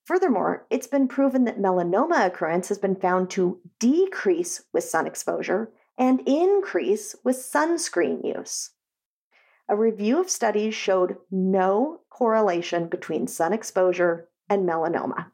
Furthermore, 0.05 0.67
it's 0.69 0.85
been 0.85 1.07
proven 1.07 1.45
that 1.45 1.59
melanoma 1.59 2.27
occurrence 2.27 2.69
has 2.69 2.77
been 2.77 2.95
found 2.95 3.29
to 3.31 3.59
decrease 3.79 4.63
with 4.71 4.83
sun 4.83 5.07
exposure 5.07 5.71
and 5.97 6.21
increase 6.27 7.15
with 7.23 7.37
sunscreen 7.37 8.23
use. 8.23 8.71
A 9.67 9.75
review 9.75 10.21
of 10.21 10.29
studies 10.29 10.75
showed 10.75 11.17
no 11.31 12.01
correlation 12.11 12.87
between 12.87 13.25
sun 13.25 13.51
exposure 13.51 14.29
and 14.47 14.69
melanoma. 14.69 15.31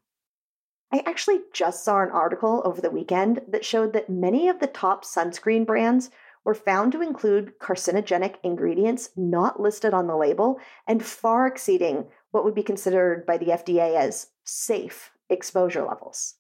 I 0.94 1.04
actually 1.06 1.42
just 1.52 1.84
saw 1.84 2.02
an 2.02 2.10
article 2.10 2.62
over 2.64 2.80
the 2.80 2.90
weekend 2.90 3.42
that 3.50 3.66
showed 3.66 3.92
that 3.92 4.10
many 4.10 4.48
of 4.48 4.60
the 4.60 4.68
top 4.68 5.04
sunscreen 5.04 5.66
brands 5.66 6.12
were 6.46 6.56
found 6.56 6.94
to 6.94 7.02
include 7.02 7.60
carcinogenic 7.60 8.36
ingredients 8.42 9.10
not 9.18 9.60
listed 9.60 9.94
on 9.94 10.08
the 10.08 10.16
label 10.16 10.60
and 10.88 11.04
far 11.04 11.46
exceeding 11.46 12.08
what 12.32 12.44
would 12.44 12.56
be 12.56 12.64
considered 12.64 13.26
by 13.26 13.38
the 13.38 13.48
FDA 13.48 13.96
as 13.96 14.28
safe 14.44 15.12
exposure 15.30 15.86
levels. 15.86 16.36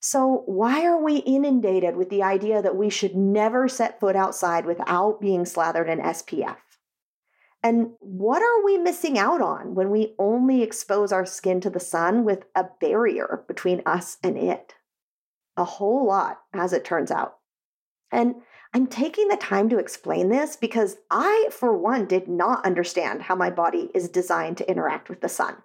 So, 0.00 0.44
why 0.46 0.86
are 0.86 1.02
we 1.02 1.16
inundated 1.16 1.96
with 1.96 2.08
the 2.08 2.22
idea 2.22 2.62
that 2.62 2.76
we 2.76 2.88
should 2.88 3.16
never 3.16 3.66
set 3.66 3.98
foot 3.98 4.14
outside 4.14 4.64
without 4.64 5.20
being 5.20 5.44
slathered 5.44 5.88
in 5.88 5.98
SPF? 5.98 6.56
And 7.62 7.90
what 7.98 8.40
are 8.40 8.64
we 8.64 8.78
missing 8.78 9.18
out 9.18 9.42
on 9.42 9.74
when 9.74 9.90
we 9.90 10.14
only 10.18 10.62
expose 10.62 11.10
our 11.10 11.26
skin 11.26 11.60
to 11.62 11.70
the 11.70 11.80
sun 11.80 12.24
with 12.24 12.44
a 12.54 12.66
barrier 12.80 13.44
between 13.48 13.82
us 13.84 14.18
and 14.22 14.38
it? 14.38 14.74
A 15.56 15.64
whole 15.64 16.06
lot, 16.06 16.38
as 16.52 16.72
it 16.72 16.84
turns 16.84 17.10
out. 17.10 17.38
And 18.12 18.36
I'm 18.74 18.86
taking 18.86 19.28
the 19.28 19.36
time 19.36 19.68
to 19.70 19.78
explain 19.78 20.28
this 20.28 20.56
because 20.56 20.98
I, 21.10 21.48
for 21.50 21.76
one, 21.76 22.06
did 22.06 22.28
not 22.28 22.64
understand 22.64 23.22
how 23.22 23.34
my 23.34 23.50
body 23.50 23.90
is 23.94 24.08
designed 24.08 24.58
to 24.58 24.70
interact 24.70 25.08
with 25.08 25.20
the 25.20 25.28
sun. 25.28 25.56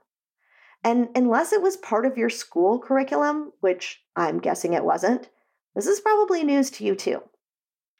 And 0.83 1.09
unless 1.15 1.53
it 1.53 1.61
was 1.61 1.77
part 1.77 2.05
of 2.05 2.17
your 2.17 2.29
school 2.29 2.79
curriculum, 2.79 3.53
which 3.61 4.01
I'm 4.15 4.39
guessing 4.39 4.73
it 4.73 4.83
wasn't, 4.83 5.29
this 5.75 5.87
is 5.87 5.99
probably 5.99 6.43
news 6.43 6.69
to 6.71 6.83
you 6.83 6.95
too. 6.95 7.23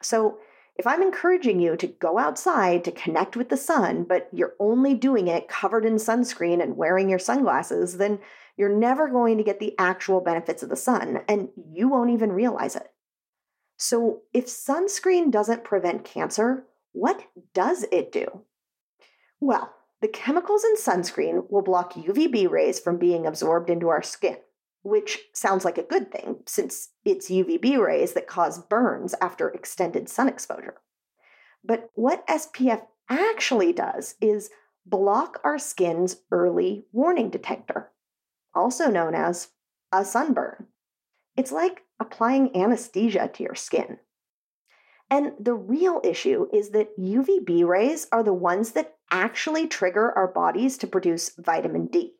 So, 0.02 0.38
if 0.76 0.88
I'm 0.88 1.02
encouraging 1.02 1.60
you 1.60 1.76
to 1.76 1.86
go 1.86 2.18
outside 2.18 2.82
to 2.82 2.90
connect 2.90 3.36
with 3.36 3.48
the 3.48 3.56
sun, 3.56 4.02
but 4.02 4.28
you're 4.32 4.54
only 4.58 4.94
doing 4.94 5.28
it 5.28 5.46
covered 5.46 5.84
in 5.84 5.94
sunscreen 5.94 6.60
and 6.60 6.76
wearing 6.76 7.08
your 7.08 7.20
sunglasses, 7.20 7.98
then 7.98 8.18
you're 8.56 8.76
never 8.76 9.08
going 9.08 9.38
to 9.38 9.44
get 9.44 9.60
the 9.60 9.78
actual 9.78 10.20
benefits 10.20 10.64
of 10.64 10.70
the 10.70 10.76
sun, 10.76 11.20
and 11.28 11.48
you 11.72 11.88
won't 11.88 12.10
even 12.10 12.32
realize 12.32 12.74
it. 12.74 12.88
So, 13.76 14.22
if 14.32 14.46
sunscreen 14.46 15.30
doesn't 15.30 15.64
prevent 15.64 16.04
cancer, 16.04 16.64
what 16.92 17.24
does 17.52 17.84
it 17.90 18.12
do? 18.12 18.42
Well, 19.40 19.74
the 20.00 20.08
chemicals 20.08 20.64
in 20.64 20.76
sunscreen 20.76 21.50
will 21.50 21.62
block 21.62 21.94
UVB 21.94 22.48
rays 22.50 22.78
from 22.78 22.98
being 22.98 23.26
absorbed 23.26 23.70
into 23.70 23.88
our 23.88 24.02
skin, 24.02 24.36
which 24.82 25.18
sounds 25.32 25.64
like 25.64 25.78
a 25.78 25.82
good 25.82 26.12
thing 26.12 26.42
since 26.46 26.90
it's 27.04 27.30
UVB 27.30 27.78
rays 27.78 28.12
that 28.12 28.26
cause 28.26 28.58
burns 28.58 29.14
after 29.20 29.48
extended 29.48 30.08
sun 30.08 30.28
exposure. 30.28 30.76
But 31.64 31.90
what 31.94 32.26
SPF 32.26 32.82
actually 33.08 33.72
does 33.72 34.14
is 34.20 34.50
block 34.86 35.40
our 35.42 35.58
skin's 35.58 36.18
early 36.30 36.84
warning 36.92 37.30
detector, 37.30 37.90
also 38.54 38.90
known 38.90 39.14
as 39.14 39.48
a 39.90 40.04
sunburn. 40.04 40.66
It's 41.36 41.52
like 41.52 41.83
applying 42.00 42.56
anesthesia 42.56 43.30
to 43.34 43.42
your 43.42 43.54
skin. 43.54 43.98
And 45.10 45.32
the 45.38 45.54
real 45.54 46.00
issue 46.02 46.48
is 46.52 46.70
that 46.70 46.98
UVB 46.98 47.64
rays 47.64 48.08
are 48.10 48.22
the 48.22 48.32
ones 48.32 48.72
that 48.72 48.96
actually 49.10 49.68
trigger 49.68 50.10
our 50.12 50.28
bodies 50.28 50.78
to 50.78 50.86
produce 50.86 51.34
vitamin 51.38 51.86
D. 51.86 52.14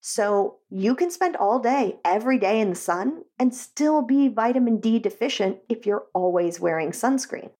So 0.00 0.58
you 0.70 0.94
can 0.94 1.10
spend 1.10 1.36
all 1.36 1.58
day, 1.58 1.98
every 2.04 2.38
day 2.38 2.60
in 2.60 2.70
the 2.70 2.76
sun 2.76 3.24
and 3.38 3.54
still 3.54 4.02
be 4.02 4.28
vitamin 4.28 4.80
D 4.80 4.98
deficient 4.98 5.58
if 5.68 5.86
you're 5.86 6.06
always 6.14 6.60
wearing 6.60 6.92
sunscreen. 6.92 7.50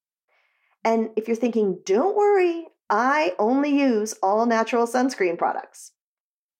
And 0.84 1.10
if 1.16 1.28
you're 1.28 1.36
thinking, 1.36 1.80
don't 1.84 2.16
worry, 2.16 2.68
I 2.88 3.34
only 3.38 3.78
use 3.78 4.14
all 4.22 4.46
natural 4.46 4.86
sunscreen 4.86 5.36
products. 5.36 5.92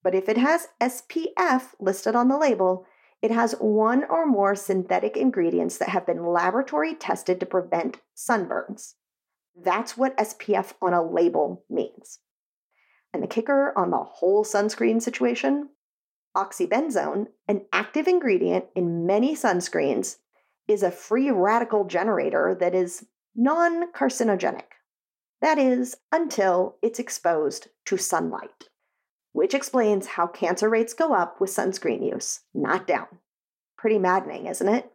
but 0.03 0.15
if 0.15 0.29
it 0.29 0.39
has 0.39 0.69
SPF 0.81 1.75
listed 1.81 2.15
on 2.15 2.29
the 2.29 2.39
label, 2.39 2.87
it 3.21 3.31
has 3.31 3.53
one 3.59 4.05
or 4.05 4.27
more 4.27 4.55
synthetic 4.55 5.17
ingredients 5.17 5.79
that 5.79 5.89
have 5.89 6.07
been 6.07 6.27
laboratory 6.27 6.95
tested 6.95 7.41
to 7.41 7.47
prevent 7.47 8.01
sunburns. 8.17 8.95
That's 9.61 9.97
what 9.97 10.17
SPF 10.17 10.75
on 10.81 10.95
a 10.95 11.03
label 11.03 11.65
means. 11.69 12.21
And 13.13 13.23
the 13.23 13.27
kicker 13.27 13.73
on 13.77 13.91
the 13.91 14.05
whole 14.05 14.45
sunscreen 14.45 15.03
situation 15.03 15.71
oxybenzone, 16.37 17.27
an 17.49 17.63
active 17.73 18.07
ingredient 18.07 18.67
in 18.77 19.07
many 19.07 19.35
sunscreens, 19.35 20.19
is 20.69 20.83
a 20.83 20.91
free 20.91 21.31
radical 21.31 21.85
generator 21.85 22.57
that 22.61 22.75
is 22.75 23.07
non 23.35 23.91
carcinogenic. 23.93 24.71
That 25.41 25.59
is, 25.59 25.97
until 26.13 26.77
it's 26.83 26.99
exposed 26.99 27.69
to 27.87 27.97
sunlight, 27.97 28.69
which 29.39 29.55
explains 29.55 30.09
how 30.09 30.27
cancer 30.27 30.69
rates 30.69 30.93
go 30.93 31.15
up 31.15 31.41
with 31.41 31.49
sunscreen 31.49 32.05
use, 32.05 32.41
not 32.53 32.89
down. 32.89 33.07
Pretty 33.77 33.97
maddening, 33.97 34.47
isn't 34.47 34.69
it? 34.69 34.91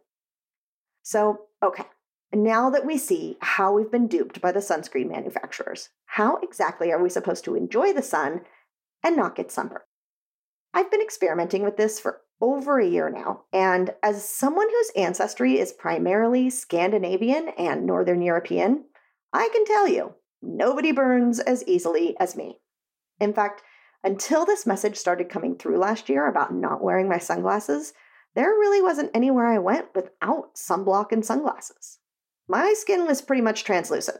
So, 1.02 1.46
okay, 1.62 1.84
now 2.30 2.68
that 2.68 2.84
we 2.84 2.98
see 2.98 3.38
how 3.40 3.72
we've 3.72 3.90
been 3.90 4.06
duped 4.06 4.42
by 4.42 4.52
the 4.52 4.60
sunscreen 4.60 5.08
manufacturers, 5.08 5.88
how 6.04 6.36
exactly 6.42 6.92
are 6.92 7.02
we 7.02 7.08
supposed 7.08 7.42
to 7.44 7.54
enjoy 7.54 7.94
the 7.94 8.02
sun 8.02 8.42
and 9.02 9.16
not 9.16 9.34
get 9.34 9.50
sunburned? 9.50 9.84
I've 10.74 10.90
been 10.90 11.00
experimenting 11.00 11.62
with 11.62 11.78
this 11.78 11.98
for 11.98 12.20
over 12.42 12.78
a 12.78 12.86
year 12.86 13.08
now, 13.08 13.44
and 13.50 13.94
as 14.02 14.28
someone 14.28 14.68
whose 14.68 14.92
ancestry 14.94 15.58
is 15.58 15.72
primarily 15.72 16.50
Scandinavian 16.50 17.48
and 17.56 17.86
Northern 17.86 18.20
European, 18.20 18.84
I 19.32 19.48
can 19.54 19.64
tell 19.64 19.88
you 19.88 20.16
nobody 20.42 20.92
burns 20.92 21.40
as 21.40 21.66
easily 21.66 22.14
as 22.20 22.36
me. 22.36 22.58
In 23.18 23.32
fact, 23.32 23.62
until 24.04 24.44
this 24.44 24.66
message 24.66 24.96
started 24.96 25.30
coming 25.30 25.56
through 25.56 25.78
last 25.78 26.08
year 26.08 26.28
about 26.28 26.54
not 26.54 26.82
wearing 26.82 27.08
my 27.08 27.18
sunglasses, 27.18 27.94
there 28.34 28.50
really 28.50 28.82
wasn't 28.82 29.10
anywhere 29.14 29.46
I 29.46 29.58
went 29.58 29.94
without 29.94 30.54
sunblock 30.54 31.10
and 31.10 31.24
sunglasses. 31.24 31.98
My 32.46 32.74
skin 32.76 33.06
was 33.06 33.22
pretty 33.22 33.42
much 33.42 33.64
translucent. 33.64 34.18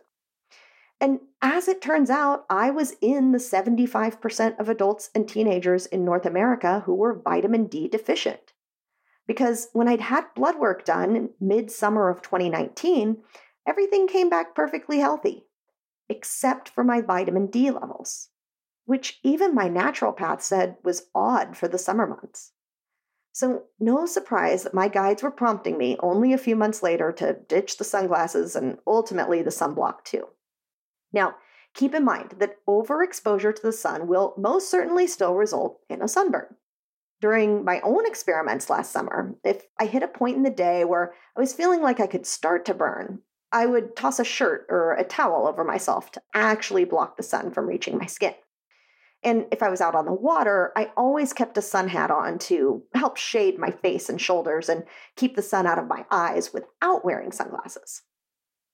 And 1.01 1.21
as 1.43 1.69
it 1.69 1.83
turns 1.83 2.09
out, 2.09 2.47
I 2.49 2.71
was 2.71 2.97
in 3.03 3.33
the 3.33 3.39
75% 3.39 4.59
of 4.59 4.69
adults 4.69 5.11
and 5.15 5.29
teenagers 5.29 5.85
in 5.87 6.05
North 6.05 6.25
America 6.25 6.83
who 6.87 6.95
were 6.95 7.21
vitamin 7.23 7.67
D 7.67 7.89
deficient. 7.89 8.55
Because 9.27 9.69
when 9.73 9.89
I'd 9.89 10.01
had 10.01 10.35
blood 10.35 10.59
work 10.59 10.85
done 10.85 11.17
in 11.17 11.31
midsummer 11.41 12.09
of 12.09 12.23
2019, 12.23 13.19
everything 13.67 14.07
came 14.07 14.31
back 14.31 14.55
perfectly 14.55 15.01
healthy, 15.01 15.45
except 16.09 16.69
for 16.69 16.85
my 16.85 17.01
vitamin 17.01 17.49
D 17.49 17.71
levels, 17.71 18.29
which 18.87 19.21
even 19.23 19.55
my 19.55 19.69
naturopath 19.69 20.43
said 20.43 20.77
was 20.83 21.09
odd 21.15 21.57
for 21.57 21.69
the 21.69 21.79
summer 21.79 22.07
months. 22.07 22.53
So, 23.33 23.65
no 23.81 24.07
surprise 24.07 24.63
that 24.63 24.75
my 24.75 24.87
guides 24.87 25.23
were 25.23 25.31
prompting 25.31 25.77
me 25.77 25.97
only 26.01 26.33
a 26.33 26.39
few 26.39 26.55
months 26.55 26.85
later 26.85 27.11
to 27.13 27.33
ditch 27.49 27.79
the 27.79 27.85
sunglasses 27.85 28.55
and 28.55 28.79
ultimately 28.87 29.43
the 29.43 29.51
sunblock 29.51 30.05
too. 30.05 30.29
Now, 31.13 31.35
keep 31.75 31.95
in 31.95 32.05
mind 32.05 32.37
that 32.39 32.65
overexposure 32.69 33.55
to 33.57 33.63
the 33.63 33.73
sun 33.73 34.07
will 34.07 34.35
most 34.39 34.71
certainly 34.71 35.09
still 35.09 35.35
result 35.35 35.81
in 35.89 36.01
a 36.01 36.07
sunburn. 36.07 36.55
During 37.21 37.65
my 37.65 37.81
own 37.81 38.07
experiments 38.07 38.71
last 38.71 38.93
summer, 38.93 39.35
if 39.43 39.65
I 39.81 39.87
hit 39.87 40.03
a 40.03 40.09
point 40.09 40.37
in 40.37 40.43
the 40.45 40.51
day 40.51 40.85
where 40.85 41.15
I 41.37 41.41
was 41.41 41.55
feeling 41.55 41.83
like 41.83 41.99
I 41.99 42.07
could 42.07 42.27
start 42.27 42.65
to 42.67 42.75
burn, 42.75 43.21
I 43.51 43.67
would 43.67 43.97
toss 43.97 44.21
a 44.21 44.25
shirt 44.25 44.67
or 44.69 44.93
a 44.93 45.05
towel 45.05 45.47
over 45.47 45.65
myself 45.65 46.13
to 46.13 46.23
actually 46.35 46.85
block 46.85 47.17
the 47.17 47.23
sun 47.23 47.51
from 47.51 47.67
reaching 47.67 47.99
my 47.99 48.07
skin. 48.07 48.35
And 49.25 49.47
if 49.51 49.63
I 49.63 49.71
was 49.71 49.81
out 49.81 49.95
on 49.95 50.05
the 50.05 50.13
water, 50.13 50.71
I 50.77 50.91
always 50.97 51.33
kept 51.33 51.57
a 51.57 51.63
sun 51.63 51.89
hat 51.89 52.11
on 52.11 52.39
to 52.41 52.83
help 52.95 53.17
shade 53.17 53.59
my 53.59 53.71
face 53.71 54.11
and 54.11 54.21
shoulders 54.21 54.69
and 54.69 54.85
keep 55.17 55.35
the 55.35 55.43
sun 55.43 55.67
out 55.67 55.79
of 55.79 55.89
my 55.89 56.05
eyes 56.11 56.53
without 56.53 57.05
wearing 57.05 57.33
sunglasses. 57.33 58.03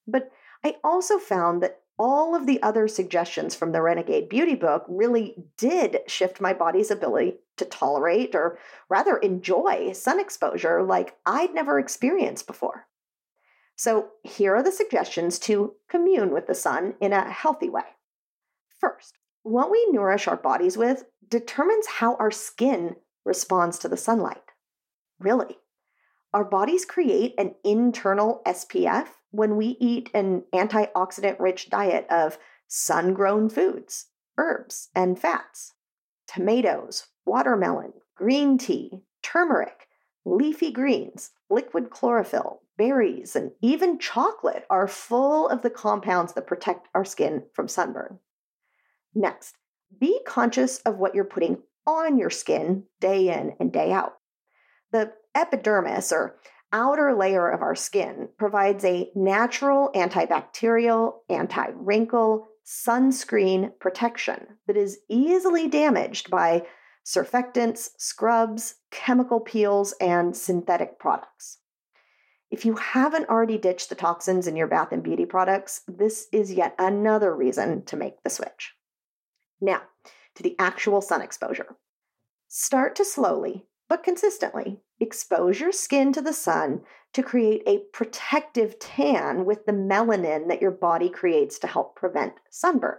But 0.08 0.30
I 0.64 0.76
also 0.82 1.18
found 1.18 1.62
that 1.62 1.82
all 1.98 2.34
of 2.34 2.46
the 2.46 2.60
other 2.62 2.88
suggestions 2.88 3.54
from 3.54 3.72
the 3.72 3.82
Renegade 3.82 4.28
Beauty 4.28 4.54
book 4.54 4.84
really 4.88 5.36
did 5.56 5.98
shift 6.06 6.40
my 6.40 6.52
body's 6.52 6.90
ability 6.90 7.36
to 7.58 7.64
tolerate 7.66 8.34
or 8.34 8.58
rather 8.88 9.18
enjoy 9.18 9.92
sun 9.92 10.18
exposure 10.18 10.82
like 10.82 11.16
I'd 11.26 11.54
never 11.54 11.78
experienced 11.78 12.46
before. 12.46 12.86
So, 13.76 14.10
here 14.24 14.56
are 14.56 14.62
the 14.62 14.72
suggestions 14.72 15.38
to 15.40 15.74
commune 15.88 16.32
with 16.32 16.46
the 16.46 16.54
sun 16.54 16.94
in 17.00 17.12
a 17.12 17.30
healthy 17.30 17.68
way. 17.68 17.84
First, 18.78 19.18
what 19.50 19.70
we 19.70 19.84
nourish 19.90 20.28
our 20.28 20.36
bodies 20.36 20.76
with 20.76 21.04
determines 21.28 21.86
how 21.86 22.14
our 22.16 22.30
skin 22.30 22.96
responds 23.24 23.78
to 23.80 23.88
the 23.88 23.96
sunlight. 23.96 24.42
Really, 25.18 25.58
our 26.32 26.44
bodies 26.44 26.84
create 26.84 27.34
an 27.36 27.54
internal 27.64 28.42
SPF 28.46 29.08
when 29.32 29.56
we 29.56 29.76
eat 29.80 30.08
an 30.14 30.44
antioxidant 30.54 31.40
rich 31.40 31.68
diet 31.68 32.06
of 32.10 32.38
sun 32.68 33.12
grown 33.12 33.48
foods, 33.48 34.06
herbs, 34.38 34.88
and 34.94 35.18
fats. 35.18 35.74
Tomatoes, 36.28 37.08
watermelon, 37.26 37.92
green 38.14 38.56
tea, 38.56 39.02
turmeric, 39.22 39.88
leafy 40.24 40.70
greens, 40.70 41.30
liquid 41.48 41.90
chlorophyll, 41.90 42.62
berries, 42.78 43.34
and 43.34 43.50
even 43.60 43.98
chocolate 43.98 44.64
are 44.70 44.86
full 44.86 45.48
of 45.48 45.62
the 45.62 45.70
compounds 45.70 46.34
that 46.34 46.46
protect 46.46 46.88
our 46.94 47.04
skin 47.04 47.42
from 47.52 47.66
sunburn. 47.66 48.20
Next, 49.14 49.56
be 49.98 50.20
conscious 50.26 50.78
of 50.80 50.98
what 50.98 51.14
you're 51.14 51.24
putting 51.24 51.62
on 51.86 52.18
your 52.18 52.30
skin 52.30 52.84
day 53.00 53.28
in 53.28 53.54
and 53.58 53.72
day 53.72 53.92
out. 53.92 54.14
The 54.92 55.12
epidermis, 55.34 56.12
or 56.12 56.36
outer 56.72 57.14
layer 57.14 57.48
of 57.48 57.62
our 57.62 57.74
skin 57.74 58.28
provides 58.38 58.84
a 58.84 59.10
natural 59.14 59.90
antibacterial, 59.94 61.14
anti 61.28 61.66
wrinkle, 61.74 62.48
sunscreen 62.64 63.72
protection 63.80 64.46
that 64.66 64.76
is 64.76 65.00
easily 65.08 65.68
damaged 65.68 66.30
by 66.30 66.62
surfactants, 67.04 67.90
scrubs, 67.98 68.76
chemical 68.90 69.40
peels, 69.40 69.92
and 70.00 70.36
synthetic 70.36 70.98
products. 70.98 71.58
If 72.50 72.64
you 72.64 72.74
haven't 72.74 73.28
already 73.28 73.58
ditched 73.58 73.88
the 73.88 73.94
toxins 73.94 74.46
in 74.46 74.56
your 74.56 74.66
bath 74.66 74.92
and 74.92 75.02
beauty 75.02 75.24
products, 75.24 75.82
this 75.88 76.26
is 76.32 76.52
yet 76.52 76.74
another 76.78 77.34
reason 77.34 77.84
to 77.86 77.96
make 77.96 78.22
the 78.22 78.30
switch. 78.30 78.74
Now, 79.60 79.82
to 80.34 80.42
the 80.42 80.56
actual 80.58 81.00
sun 81.00 81.22
exposure. 81.22 81.76
Start 82.48 82.96
to 82.96 83.04
slowly 83.04 83.66
but 83.90 84.04
consistently 84.04 84.80
expose 85.00 85.58
your 85.58 85.72
skin 85.72 86.12
to 86.12 86.22
the 86.22 86.32
sun 86.32 86.80
to 87.12 87.24
create 87.24 87.62
a 87.66 87.80
protective 87.92 88.78
tan 88.78 89.44
with 89.44 89.66
the 89.66 89.72
melanin 89.72 90.46
that 90.46 90.62
your 90.62 90.70
body 90.70 91.10
creates 91.10 91.58
to 91.58 91.66
help 91.66 91.96
prevent 91.96 92.34
sunburn. 92.48 92.98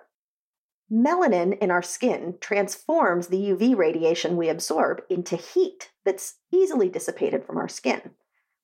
Melanin 0.92 1.58
in 1.60 1.72
our 1.72 1.82
skin 1.82 2.36
transforms 2.42 3.28
the 3.28 3.38
UV 3.38 3.78
radiation 3.78 4.36
we 4.36 4.50
absorb 4.50 5.02
into 5.10 5.38
heat 5.38 5.92
that's 6.04 6.36
easily 6.52 6.90
dissipated 6.90 7.46
from 7.46 7.58
our 7.58 7.70
skin, 7.70 8.12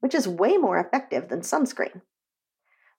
which 0.01 0.13
is 0.13 0.27
way 0.27 0.57
more 0.57 0.77
effective 0.77 1.29
than 1.29 1.39
sunscreen. 1.39 2.01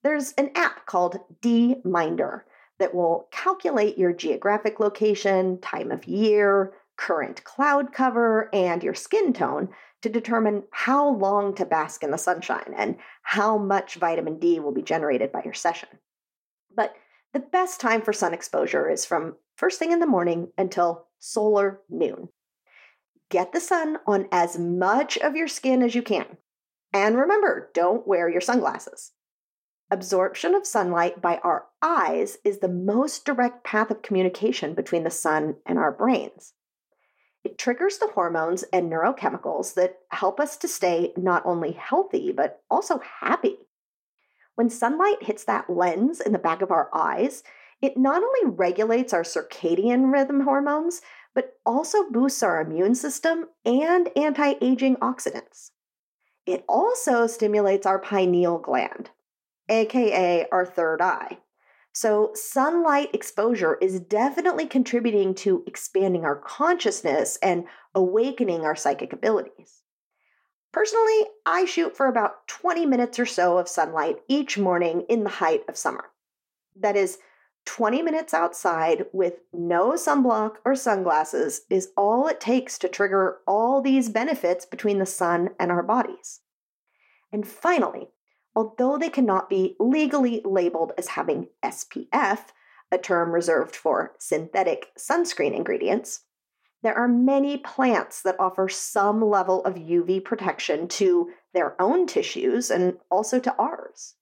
There's 0.03 0.33
an 0.33 0.53
app 0.55 0.87
called 0.87 1.19
D-Minder 1.43 2.47
that 2.79 2.95
will 2.95 3.29
calculate 3.31 3.99
your 3.99 4.13
geographic 4.13 4.81
location, 4.81 5.61
time 5.61 5.91
of 5.91 6.07
year, 6.07 6.73
current 6.97 7.43
cloud 7.45 7.93
cover, 7.93 8.49
and 8.53 8.83
your 8.83 8.95
skin 8.95 9.33
tone 9.33 9.69
to 10.03 10.09
determine 10.09 10.63
how 10.71 11.09
long 11.09 11.55
to 11.55 11.65
bask 11.65 12.03
in 12.03 12.11
the 12.11 12.19
sunshine 12.19 12.73
and 12.77 12.97
how 13.23 13.59
much 13.59 13.97
vitamin 13.97 14.39
D 14.39 14.61
will 14.61 14.73
be 14.73 14.83
generated 14.83 15.33
by 15.33 15.43
your 15.45 15.55
session. 15.55 15.89
But 16.75 16.95
the 17.33 17.41
best 17.41 17.81
time 17.81 18.03
for 18.03 18.13
sun 18.13 18.33
exposure 18.33 18.89
is 18.89 19.05
from 19.05 19.37
first 19.57 19.79
thing 19.79 19.93
in 19.93 19.99
the 20.01 20.07
morning 20.07 20.53
until 20.57 21.07
solar 21.19 21.81
noon. 21.89 22.29
Get 23.31 23.53
the 23.53 23.61
sun 23.61 23.99
on 24.07 24.29
as 24.33 24.59
much 24.59 25.19
of 25.19 25.37
your 25.37 25.49
skin 25.49 25.83
as 25.83 25.95
you 25.95 26.03
can. 26.03 26.39
And 26.93 27.17
remember, 27.17 27.71
don't 27.75 28.07
wear 28.07 28.29
your 28.29 28.41
sunglasses. 28.41 29.13
Absorption 29.91 30.55
of 30.55 30.67
sunlight 30.67 31.23
by 31.23 31.39
our 31.39 31.67
eyes 31.81 32.37
is 32.45 32.59
the 32.59 32.69
most 32.69 33.25
direct 33.25 33.65
path 33.65 33.91
of 33.91 34.03
communication 34.03 34.75
between 34.75 35.03
the 35.03 35.11
sun 35.11 35.57
and 35.65 35.79
our 35.79 35.91
brains. 35.91 36.53
It 37.43 37.57
triggers 37.57 37.97
the 37.97 38.09
hormones 38.09 38.65
and 38.65 38.93
neurochemicals 38.93 39.73
that 39.75 40.01
help 40.11 40.41
us 40.41 40.59
to 40.59 40.69
stay 40.69 41.15
not 41.17 41.47
only 41.47 41.73
healthy, 41.73 42.33
but 42.33 42.63
also 42.71 42.99
happy. 42.99 43.57
When 44.57 44.69
sunlight 44.69 45.23
hits 45.23 45.45
that 45.45 45.71
lens 45.71 46.21
in 46.21 46.33
the 46.33 46.39
back 46.39 46.61
of 46.61 46.71
our 46.71 46.91
eyes, 46.93 47.43
it 47.81 47.97
not 47.97 48.23
only 48.23 48.57
regulates 48.57 49.15
our 49.15 49.23
circadian 49.23 50.13
rhythm 50.13 50.41
hormones, 50.41 51.01
but 51.35 51.55
also 51.65 52.11
boosts 52.11 52.43
our 52.43 52.61
immune 52.61 52.95
system 52.95 53.47
and 53.65 54.11
anti 54.17 54.55
aging 54.61 54.97
oxidants. 54.97 55.71
It 56.45 56.65
also 56.69 57.27
stimulates 57.27 57.87
our 57.87 57.99
pineal 57.99 58.59
gland, 58.59 59.11
aka 59.69 60.47
our 60.51 60.65
third 60.65 61.01
eye. 61.01 61.39
So, 61.93 62.31
sunlight 62.35 63.15
exposure 63.15 63.77
is 63.81 64.01
definitely 64.01 64.67
contributing 64.67 65.35
to 65.37 65.65
expanding 65.67 66.25
our 66.25 66.37
consciousness 66.37 67.39
and 67.43 67.65
awakening 67.95 68.61
our 68.61 68.77
psychic 68.77 69.13
abilities. 69.13 69.83
Personally, 70.73 71.25
I 71.47 71.65
shoot 71.65 71.97
for 71.97 72.07
about 72.07 72.47
20 72.47 72.87
minutes 72.87 73.19
or 73.19 73.27
so 73.27 73.59
of 73.59 73.69
sunlight 73.69 74.19
each 74.29 74.59
morning 74.59 75.07
in 75.09 75.25
the 75.25 75.31
height 75.31 75.63
of 75.69 75.77
summer. 75.77 76.11
That 76.77 76.97
is, 76.97 77.19
20 77.65 78.01
minutes 78.01 78.33
outside 78.33 79.05
with 79.13 79.41
no 79.53 79.91
sunblock 79.91 80.57
or 80.65 80.75
sunglasses 80.75 81.63
is 81.69 81.91
all 81.99 82.27
it 82.27 82.41
takes 82.41 82.79
to 82.79 82.89
trigger 82.89 83.39
all 83.47 83.83
these 83.83 84.09
benefits 84.09 84.65
between 84.65 84.99
the 84.99 85.05
sun 85.05 85.51
and 85.61 85.71
our 85.71 85.83
bodies. 85.83 86.41
And 87.31 87.47
finally, 87.47 88.09
although 88.55 88.99
they 88.99 89.11
cannot 89.11 89.49
be 89.49 89.77
legally 89.79 90.43
labeled 90.45 90.93
as 90.99 91.09
having 91.09 91.49
SPF, 91.65 92.47
a 92.91 92.99
term 92.99 93.33
reserved 93.33 93.77
for 93.77 94.15
synthetic 94.19 94.89
sunscreen 94.99 95.55
ingredients, 95.55 96.23
there 96.83 96.97
are 96.97 97.09
many 97.09 97.59
plants 97.59 98.23
that 98.23 98.39
offer 98.39 98.69
some 98.69 99.21
level 99.21 99.65
of 99.65 99.75
UV 99.75 100.25
protection 100.25 100.87
to 100.89 101.31
their 101.53 101.81
own 101.81 102.07
tissues 102.07 102.71
and 102.71 102.99
also 103.11 103.41
to 103.41 103.55
ours. 103.57 104.15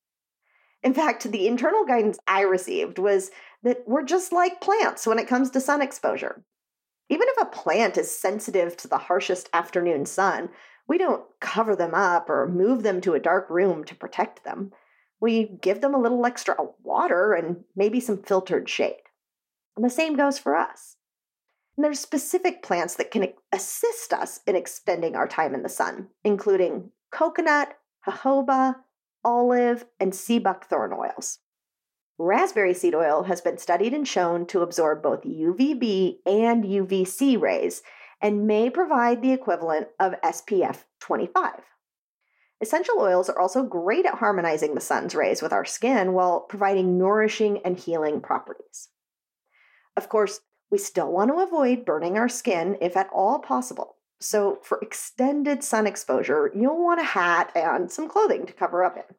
In 0.82 0.94
fact, 0.94 1.24
the 1.24 1.46
internal 1.46 1.84
guidance 1.84 2.18
I 2.26 2.42
received 2.42 2.98
was 2.98 3.30
that 3.62 3.82
we're 3.86 4.04
just 4.04 4.32
like 4.32 4.60
plants 4.60 5.06
when 5.06 5.18
it 5.18 5.28
comes 5.28 5.50
to 5.50 5.60
sun 5.60 5.82
exposure. 5.82 6.44
Even 7.08 7.26
if 7.28 7.42
a 7.42 7.50
plant 7.50 7.96
is 7.98 8.16
sensitive 8.16 8.76
to 8.78 8.88
the 8.88 8.98
harshest 8.98 9.48
afternoon 9.52 10.06
sun, 10.06 10.48
we 10.88 10.98
don't 10.98 11.24
cover 11.40 11.74
them 11.74 11.94
up 11.94 12.30
or 12.30 12.48
move 12.48 12.82
them 12.82 13.00
to 13.02 13.14
a 13.14 13.20
dark 13.20 13.50
room 13.50 13.84
to 13.84 13.94
protect 13.94 14.44
them. 14.44 14.72
We 15.20 15.58
give 15.60 15.80
them 15.80 15.94
a 15.94 16.00
little 16.00 16.24
extra 16.24 16.56
water 16.82 17.32
and 17.32 17.64
maybe 17.74 18.00
some 18.00 18.22
filtered 18.22 18.68
shade. 18.68 19.02
And 19.76 19.84
the 19.84 19.90
same 19.90 20.16
goes 20.16 20.38
for 20.38 20.54
us. 20.54 20.96
And 21.76 21.84
there's 21.84 22.00
specific 22.00 22.62
plants 22.62 22.94
that 22.96 23.10
can 23.10 23.28
assist 23.52 24.12
us 24.12 24.40
in 24.46 24.56
extending 24.56 25.14
our 25.14 25.28
time 25.28 25.54
in 25.54 25.62
the 25.62 25.68
sun, 25.68 26.08
including 26.24 26.90
coconut, 27.10 27.76
jojoba, 28.06 28.76
olive, 29.24 29.84
and 30.00 30.14
sea 30.14 30.38
buckthorn 30.38 30.92
oils. 30.92 31.40
Raspberry 32.18 32.72
seed 32.72 32.94
oil 32.94 33.24
has 33.24 33.42
been 33.42 33.58
studied 33.58 33.92
and 33.92 34.08
shown 34.08 34.46
to 34.46 34.62
absorb 34.62 35.02
both 35.02 35.22
UVB 35.22 36.18
and 36.24 36.64
UVC 36.64 37.38
rays 37.38 37.82
and 38.20 38.46
may 38.46 38.70
provide 38.70 39.22
the 39.22 39.32
equivalent 39.32 39.88
of 40.00 40.20
SPF 40.22 40.84
25. 41.00 41.60
Essential 42.60 42.98
oils 42.98 43.28
are 43.28 43.38
also 43.38 43.62
great 43.62 44.06
at 44.06 44.14
harmonizing 44.14 44.74
the 44.74 44.80
sun's 44.80 45.14
rays 45.14 45.42
with 45.42 45.52
our 45.52 45.64
skin 45.64 46.14
while 46.14 46.40
providing 46.40 46.96
nourishing 46.96 47.60
and 47.64 47.78
healing 47.78 48.20
properties. 48.20 48.88
Of 49.96 50.08
course, 50.08 50.40
we 50.70 50.78
still 50.78 51.12
want 51.12 51.30
to 51.30 51.40
avoid 51.40 51.84
burning 51.84 52.16
our 52.16 52.28
skin 52.28 52.78
if 52.80 52.96
at 52.96 53.10
all 53.12 53.40
possible. 53.40 53.96
So, 54.20 54.58
for 54.62 54.78
extended 54.80 55.62
sun 55.62 55.86
exposure, 55.86 56.50
you'll 56.54 56.82
want 56.82 57.00
a 57.00 57.04
hat 57.04 57.52
and 57.54 57.92
some 57.92 58.08
clothing 58.08 58.46
to 58.46 58.52
cover 58.54 58.82
up 58.82 58.96
in. 58.96 59.14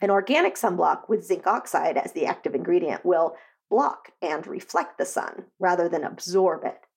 An 0.00 0.10
organic 0.10 0.56
sunblock 0.56 1.08
with 1.08 1.24
zinc 1.24 1.46
oxide 1.46 1.96
as 1.96 2.12
the 2.12 2.26
active 2.26 2.54
ingredient 2.54 3.04
will 3.04 3.36
block 3.70 4.10
and 4.20 4.46
reflect 4.46 4.98
the 4.98 5.04
sun 5.04 5.46
rather 5.60 5.88
than 5.88 6.02
absorb 6.02 6.64
it. 6.64 6.87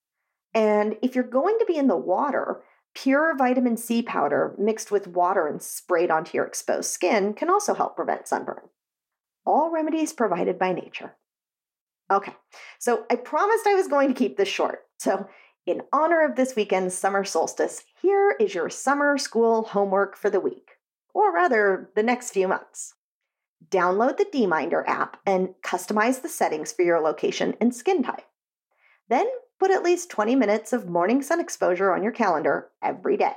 And 0.54 0.98
if 1.02 1.16
you're 1.16 1.24
going 1.24 1.58
to 1.60 1.66
be 1.66 1.78
in 1.78 1.88
the 1.88 1.96
water, 1.96 2.62
pure 2.94 3.36
vitamin 3.38 3.78
C 3.78 4.02
powder 4.02 4.54
mixed 4.58 4.92
with 4.92 5.08
water 5.08 5.48
and 5.48 5.62
sprayed 5.62 6.12
onto 6.12 6.38
your 6.38 6.46
exposed 6.46 6.92
skin 6.92 7.34
can 7.34 7.50
also 7.50 7.74
help 7.74 7.96
prevent 7.96 8.28
sunburn. 8.28 8.70
All 9.46 9.72
remedies 9.72 10.14
provided 10.14 10.60
by 10.60 10.74
nature. 10.74 11.16
Okay, 12.12 12.34
so 12.78 13.06
I 13.10 13.16
promised 13.16 13.66
I 13.66 13.76
was 13.76 13.88
going 13.88 14.10
to 14.10 14.14
keep 14.14 14.36
this 14.36 14.50
short. 14.50 14.82
So 15.00 15.28
in 15.66 15.84
honor 15.94 16.26
of 16.26 16.36
this 16.36 16.56
weekend's 16.56 16.94
summer 16.94 17.24
solstice, 17.24 17.84
here 18.02 18.36
is 18.40 18.54
your 18.54 18.70
summer 18.70 19.18
school 19.18 19.64
homework 19.64 20.18
for 20.18 20.30
the 20.30 20.40
week, 20.40 20.72
or 21.14 21.34
rather, 21.34 21.90
the 21.96 22.04
next 22.04 22.32
few 22.32 22.48
months. 22.48 22.96
Download 23.70 24.18
the 24.18 24.26
DMinder 24.26 24.84
app 24.88 25.18
and 25.26 25.50
customize 25.64 26.22
the 26.22 26.30
settings 26.30 26.72
for 26.72 26.82
your 26.82 27.00
location 27.00 27.56
and 27.62 27.74
skin 27.74 28.04
type. 28.04 28.26
Then 29.08 29.28
put 29.62 29.70
at 29.70 29.84
least 29.84 30.10
20 30.10 30.36
minutes 30.36 30.74
of 30.74 30.90
morning 30.90 31.22
sun 31.22 31.40
exposure 31.40 31.94
on 31.94 32.02
your 32.02 32.12
calendar 32.12 32.72
every 32.82 33.16
day. 33.16 33.36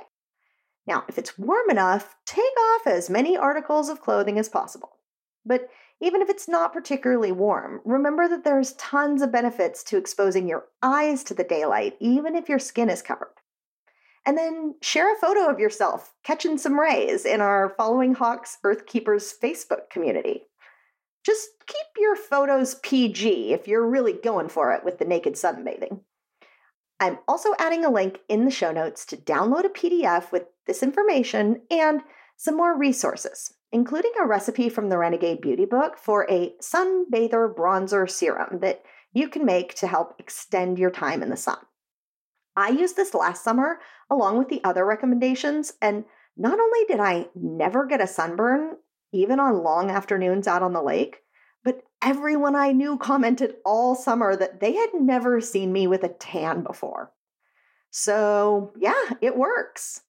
Now, 0.87 1.03
if 1.07 1.19
it's 1.19 1.37
warm 1.37 1.69
enough, 1.69 2.15
take 2.25 2.41
off 2.41 2.87
as 2.87 3.11
many 3.11 3.37
articles 3.37 3.89
of 3.89 4.01
clothing 4.01 4.39
as 4.39 4.49
possible. 4.49 4.97
But 5.45 5.69
even 6.01 6.23
if 6.23 6.29
it's 6.31 6.47
not 6.47 6.73
particularly 6.73 7.31
warm, 7.31 7.79
remember 7.85 8.27
that 8.27 8.43
there's 8.43 8.73
tons 8.73 9.21
of 9.21 9.31
benefits 9.31 9.83
to 9.83 9.97
exposing 9.97 10.47
your 10.47 10.65
eyes 10.81 11.23
to 11.25 11.35
the 11.35 11.43
daylight, 11.43 11.95
even 11.99 12.35
if 12.35 12.49
your 12.49 12.57
skin 12.57 12.89
is 12.89 13.03
covered. 13.03 13.35
And 14.25 14.35
then 14.35 14.73
share 14.81 15.13
a 15.13 15.19
photo 15.19 15.47
of 15.47 15.59
yourself 15.59 16.15
catching 16.23 16.57
some 16.57 16.79
rays 16.79 17.23
in 17.23 17.39
our 17.39 17.75
Following 17.77 18.15
Hawks 18.15 18.57
Earth 18.63 18.87
Keepers 18.87 19.31
Facebook 19.39 19.91
community. 19.91 20.47
Just 21.23 21.49
keep 21.67 21.85
your 21.99 22.15
photos 22.15 22.75
PG 22.81 23.53
if 23.53 23.67
you're 23.67 23.87
really 23.87 24.13
going 24.13 24.49
for 24.49 24.73
it 24.73 24.83
with 24.83 24.97
the 24.97 25.05
naked 25.05 25.35
sunbathing. 25.35 25.99
I'm 26.99 27.19
also 27.27 27.49
adding 27.59 27.83
a 27.83 27.91
link 27.91 28.19
in 28.29 28.45
the 28.45 28.51
show 28.51 28.71
notes 28.71 29.05
to 29.07 29.17
download 29.17 29.65
a 29.65 29.69
PDF 29.69 30.31
with 30.31 30.43
this 30.65 30.81
information 30.81 31.61
and 31.69 32.01
some 32.37 32.55
more 32.55 32.77
resources 32.77 33.53
including 33.75 34.11
a 34.17 34.25
recipe 34.25 34.69
from 34.69 34.87
the 34.87 34.97
Renegade 34.97 35.41
Beauty 35.41 35.65
Book 35.65 35.97
for 35.97 36.25
a 36.31 36.53
sunbather 36.61 37.53
bronzer 37.53 38.09
serum 38.09 38.59
that 38.59 38.81
you 39.11 39.27
can 39.27 39.43
make 39.43 39.73
to 39.75 39.87
help 39.87 40.15
extend 40.17 40.79
your 40.79 40.91
time 40.91 41.21
in 41.21 41.29
the 41.29 41.35
sun. 41.35 41.57
I 42.55 42.69
used 42.69 42.95
this 42.95 43.13
last 43.13 43.43
summer 43.43 43.79
along 44.09 44.37
with 44.37 44.47
the 44.47 44.63
other 44.63 44.85
recommendations, 44.85 45.73
and 45.81 46.05
not 46.37 46.57
only 46.57 46.85
did 46.87 47.01
I 47.01 47.27
never 47.35 47.85
get 47.85 47.99
a 47.99 48.07
sunburn, 48.07 48.77
even 49.11 49.41
on 49.41 49.61
long 49.61 49.91
afternoons 49.91 50.47
out 50.47 50.63
on 50.63 50.71
the 50.71 50.81
lake, 50.81 51.17
everyone 52.01 52.55
I 52.55 52.71
knew 52.71 52.97
commented 52.97 53.55
all 53.65 53.95
summer 53.95 54.35
that 54.35 54.59
they 54.59 54.73
had 54.73 54.89
never 54.93 55.41
seen 55.41 55.71
me 55.73 55.87
with 55.87 56.03
a 56.03 56.09
tan 56.09 56.63
before. 56.63 57.11
So, 57.91 58.73
yeah, 58.77 59.11
it 59.21 59.37
works. 59.37 60.01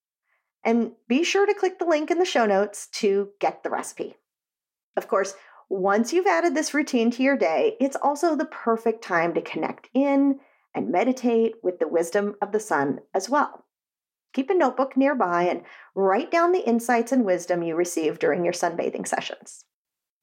And 0.64 0.92
be 1.08 1.22
sure 1.22 1.46
to 1.46 1.54
click 1.54 1.78
the 1.78 1.84
link 1.84 2.10
in 2.10 2.18
the 2.18 2.24
show 2.24 2.46
notes 2.46 2.88
to 2.94 3.30
get 3.40 3.62
the 3.62 3.70
recipe. 3.70 4.16
Of 4.96 5.06
course, 5.06 5.34
once 5.68 6.12
you've 6.12 6.26
added 6.26 6.54
this 6.54 6.74
routine 6.74 7.10
to 7.12 7.22
your 7.22 7.36
day, 7.36 7.76
it's 7.80 7.96
also 7.96 8.34
the 8.34 8.46
perfect 8.46 9.02
time 9.02 9.34
to 9.34 9.40
connect 9.40 9.88
in 9.94 10.40
and 10.74 10.90
meditate 10.90 11.54
with 11.62 11.78
the 11.78 11.88
wisdom 11.88 12.34
of 12.42 12.52
the 12.52 12.60
sun 12.60 13.00
as 13.14 13.30
well. 13.30 13.64
Keep 14.34 14.50
a 14.50 14.54
notebook 14.54 14.96
nearby 14.96 15.44
and 15.44 15.62
write 15.94 16.30
down 16.30 16.52
the 16.52 16.66
insights 16.66 17.10
and 17.10 17.24
wisdom 17.24 17.62
you 17.62 17.74
receive 17.74 18.18
during 18.18 18.44
your 18.44 18.52
sunbathing 18.52 19.06
sessions. 19.06 19.64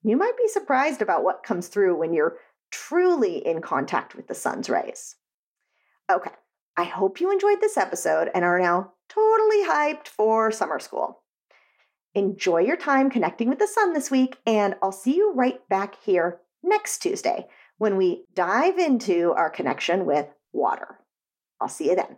You 0.03 0.17
might 0.17 0.37
be 0.37 0.47
surprised 0.47 1.01
about 1.01 1.23
what 1.23 1.43
comes 1.43 1.67
through 1.67 1.97
when 1.97 2.13
you're 2.13 2.37
truly 2.71 3.37
in 3.37 3.61
contact 3.61 4.15
with 4.15 4.27
the 4.27 4.35
sun's 4.35 4.69
rays. 4.69 5.15
Okay, 6.11 6.31
I 6.75 6.83
hope 6.83 7.21
you 7.21 7.31
enjoyed 7.31 7.61
this 7.61 7.77
episode 7.77 8.29
and 8.35 8.43
are 8.43 8.59
now 8.59 8.93
totally 9.07 9.63
hyped 9.63 10.07
for 10.07 10.51
summer 10.51 10.79
school. 10.79 11.21
Enjoy 12.15 12.59
your 12.59 12.77
time 12.77 13.09
connecting 13.09 13.49
with 13.49 13.59
the 13.59 13.67
sun 13.67 13.93
this 13.93 14.11
week, 14.11 14.37
and 14.45 14.75
I'll 14.83 14.91
see 14.91 15.15
you 15.15 15.33
right 15.33 15.67
back 15.69 15.95
here 16.03 16.41
next 16.61 16.99
Tuesday 16.99 17.47
when 17.77 17.97
we 17.97 18.25
dive 18.33 18.77
into 18.77 19.33
our 19.33 19.49
connection 19.49 20.05
with 20.05 20.27
water. 20.51 20.99
I'll 21.59 21.69
see 21.69 21.89
you 21.89 21.95
then. 21.95 22.17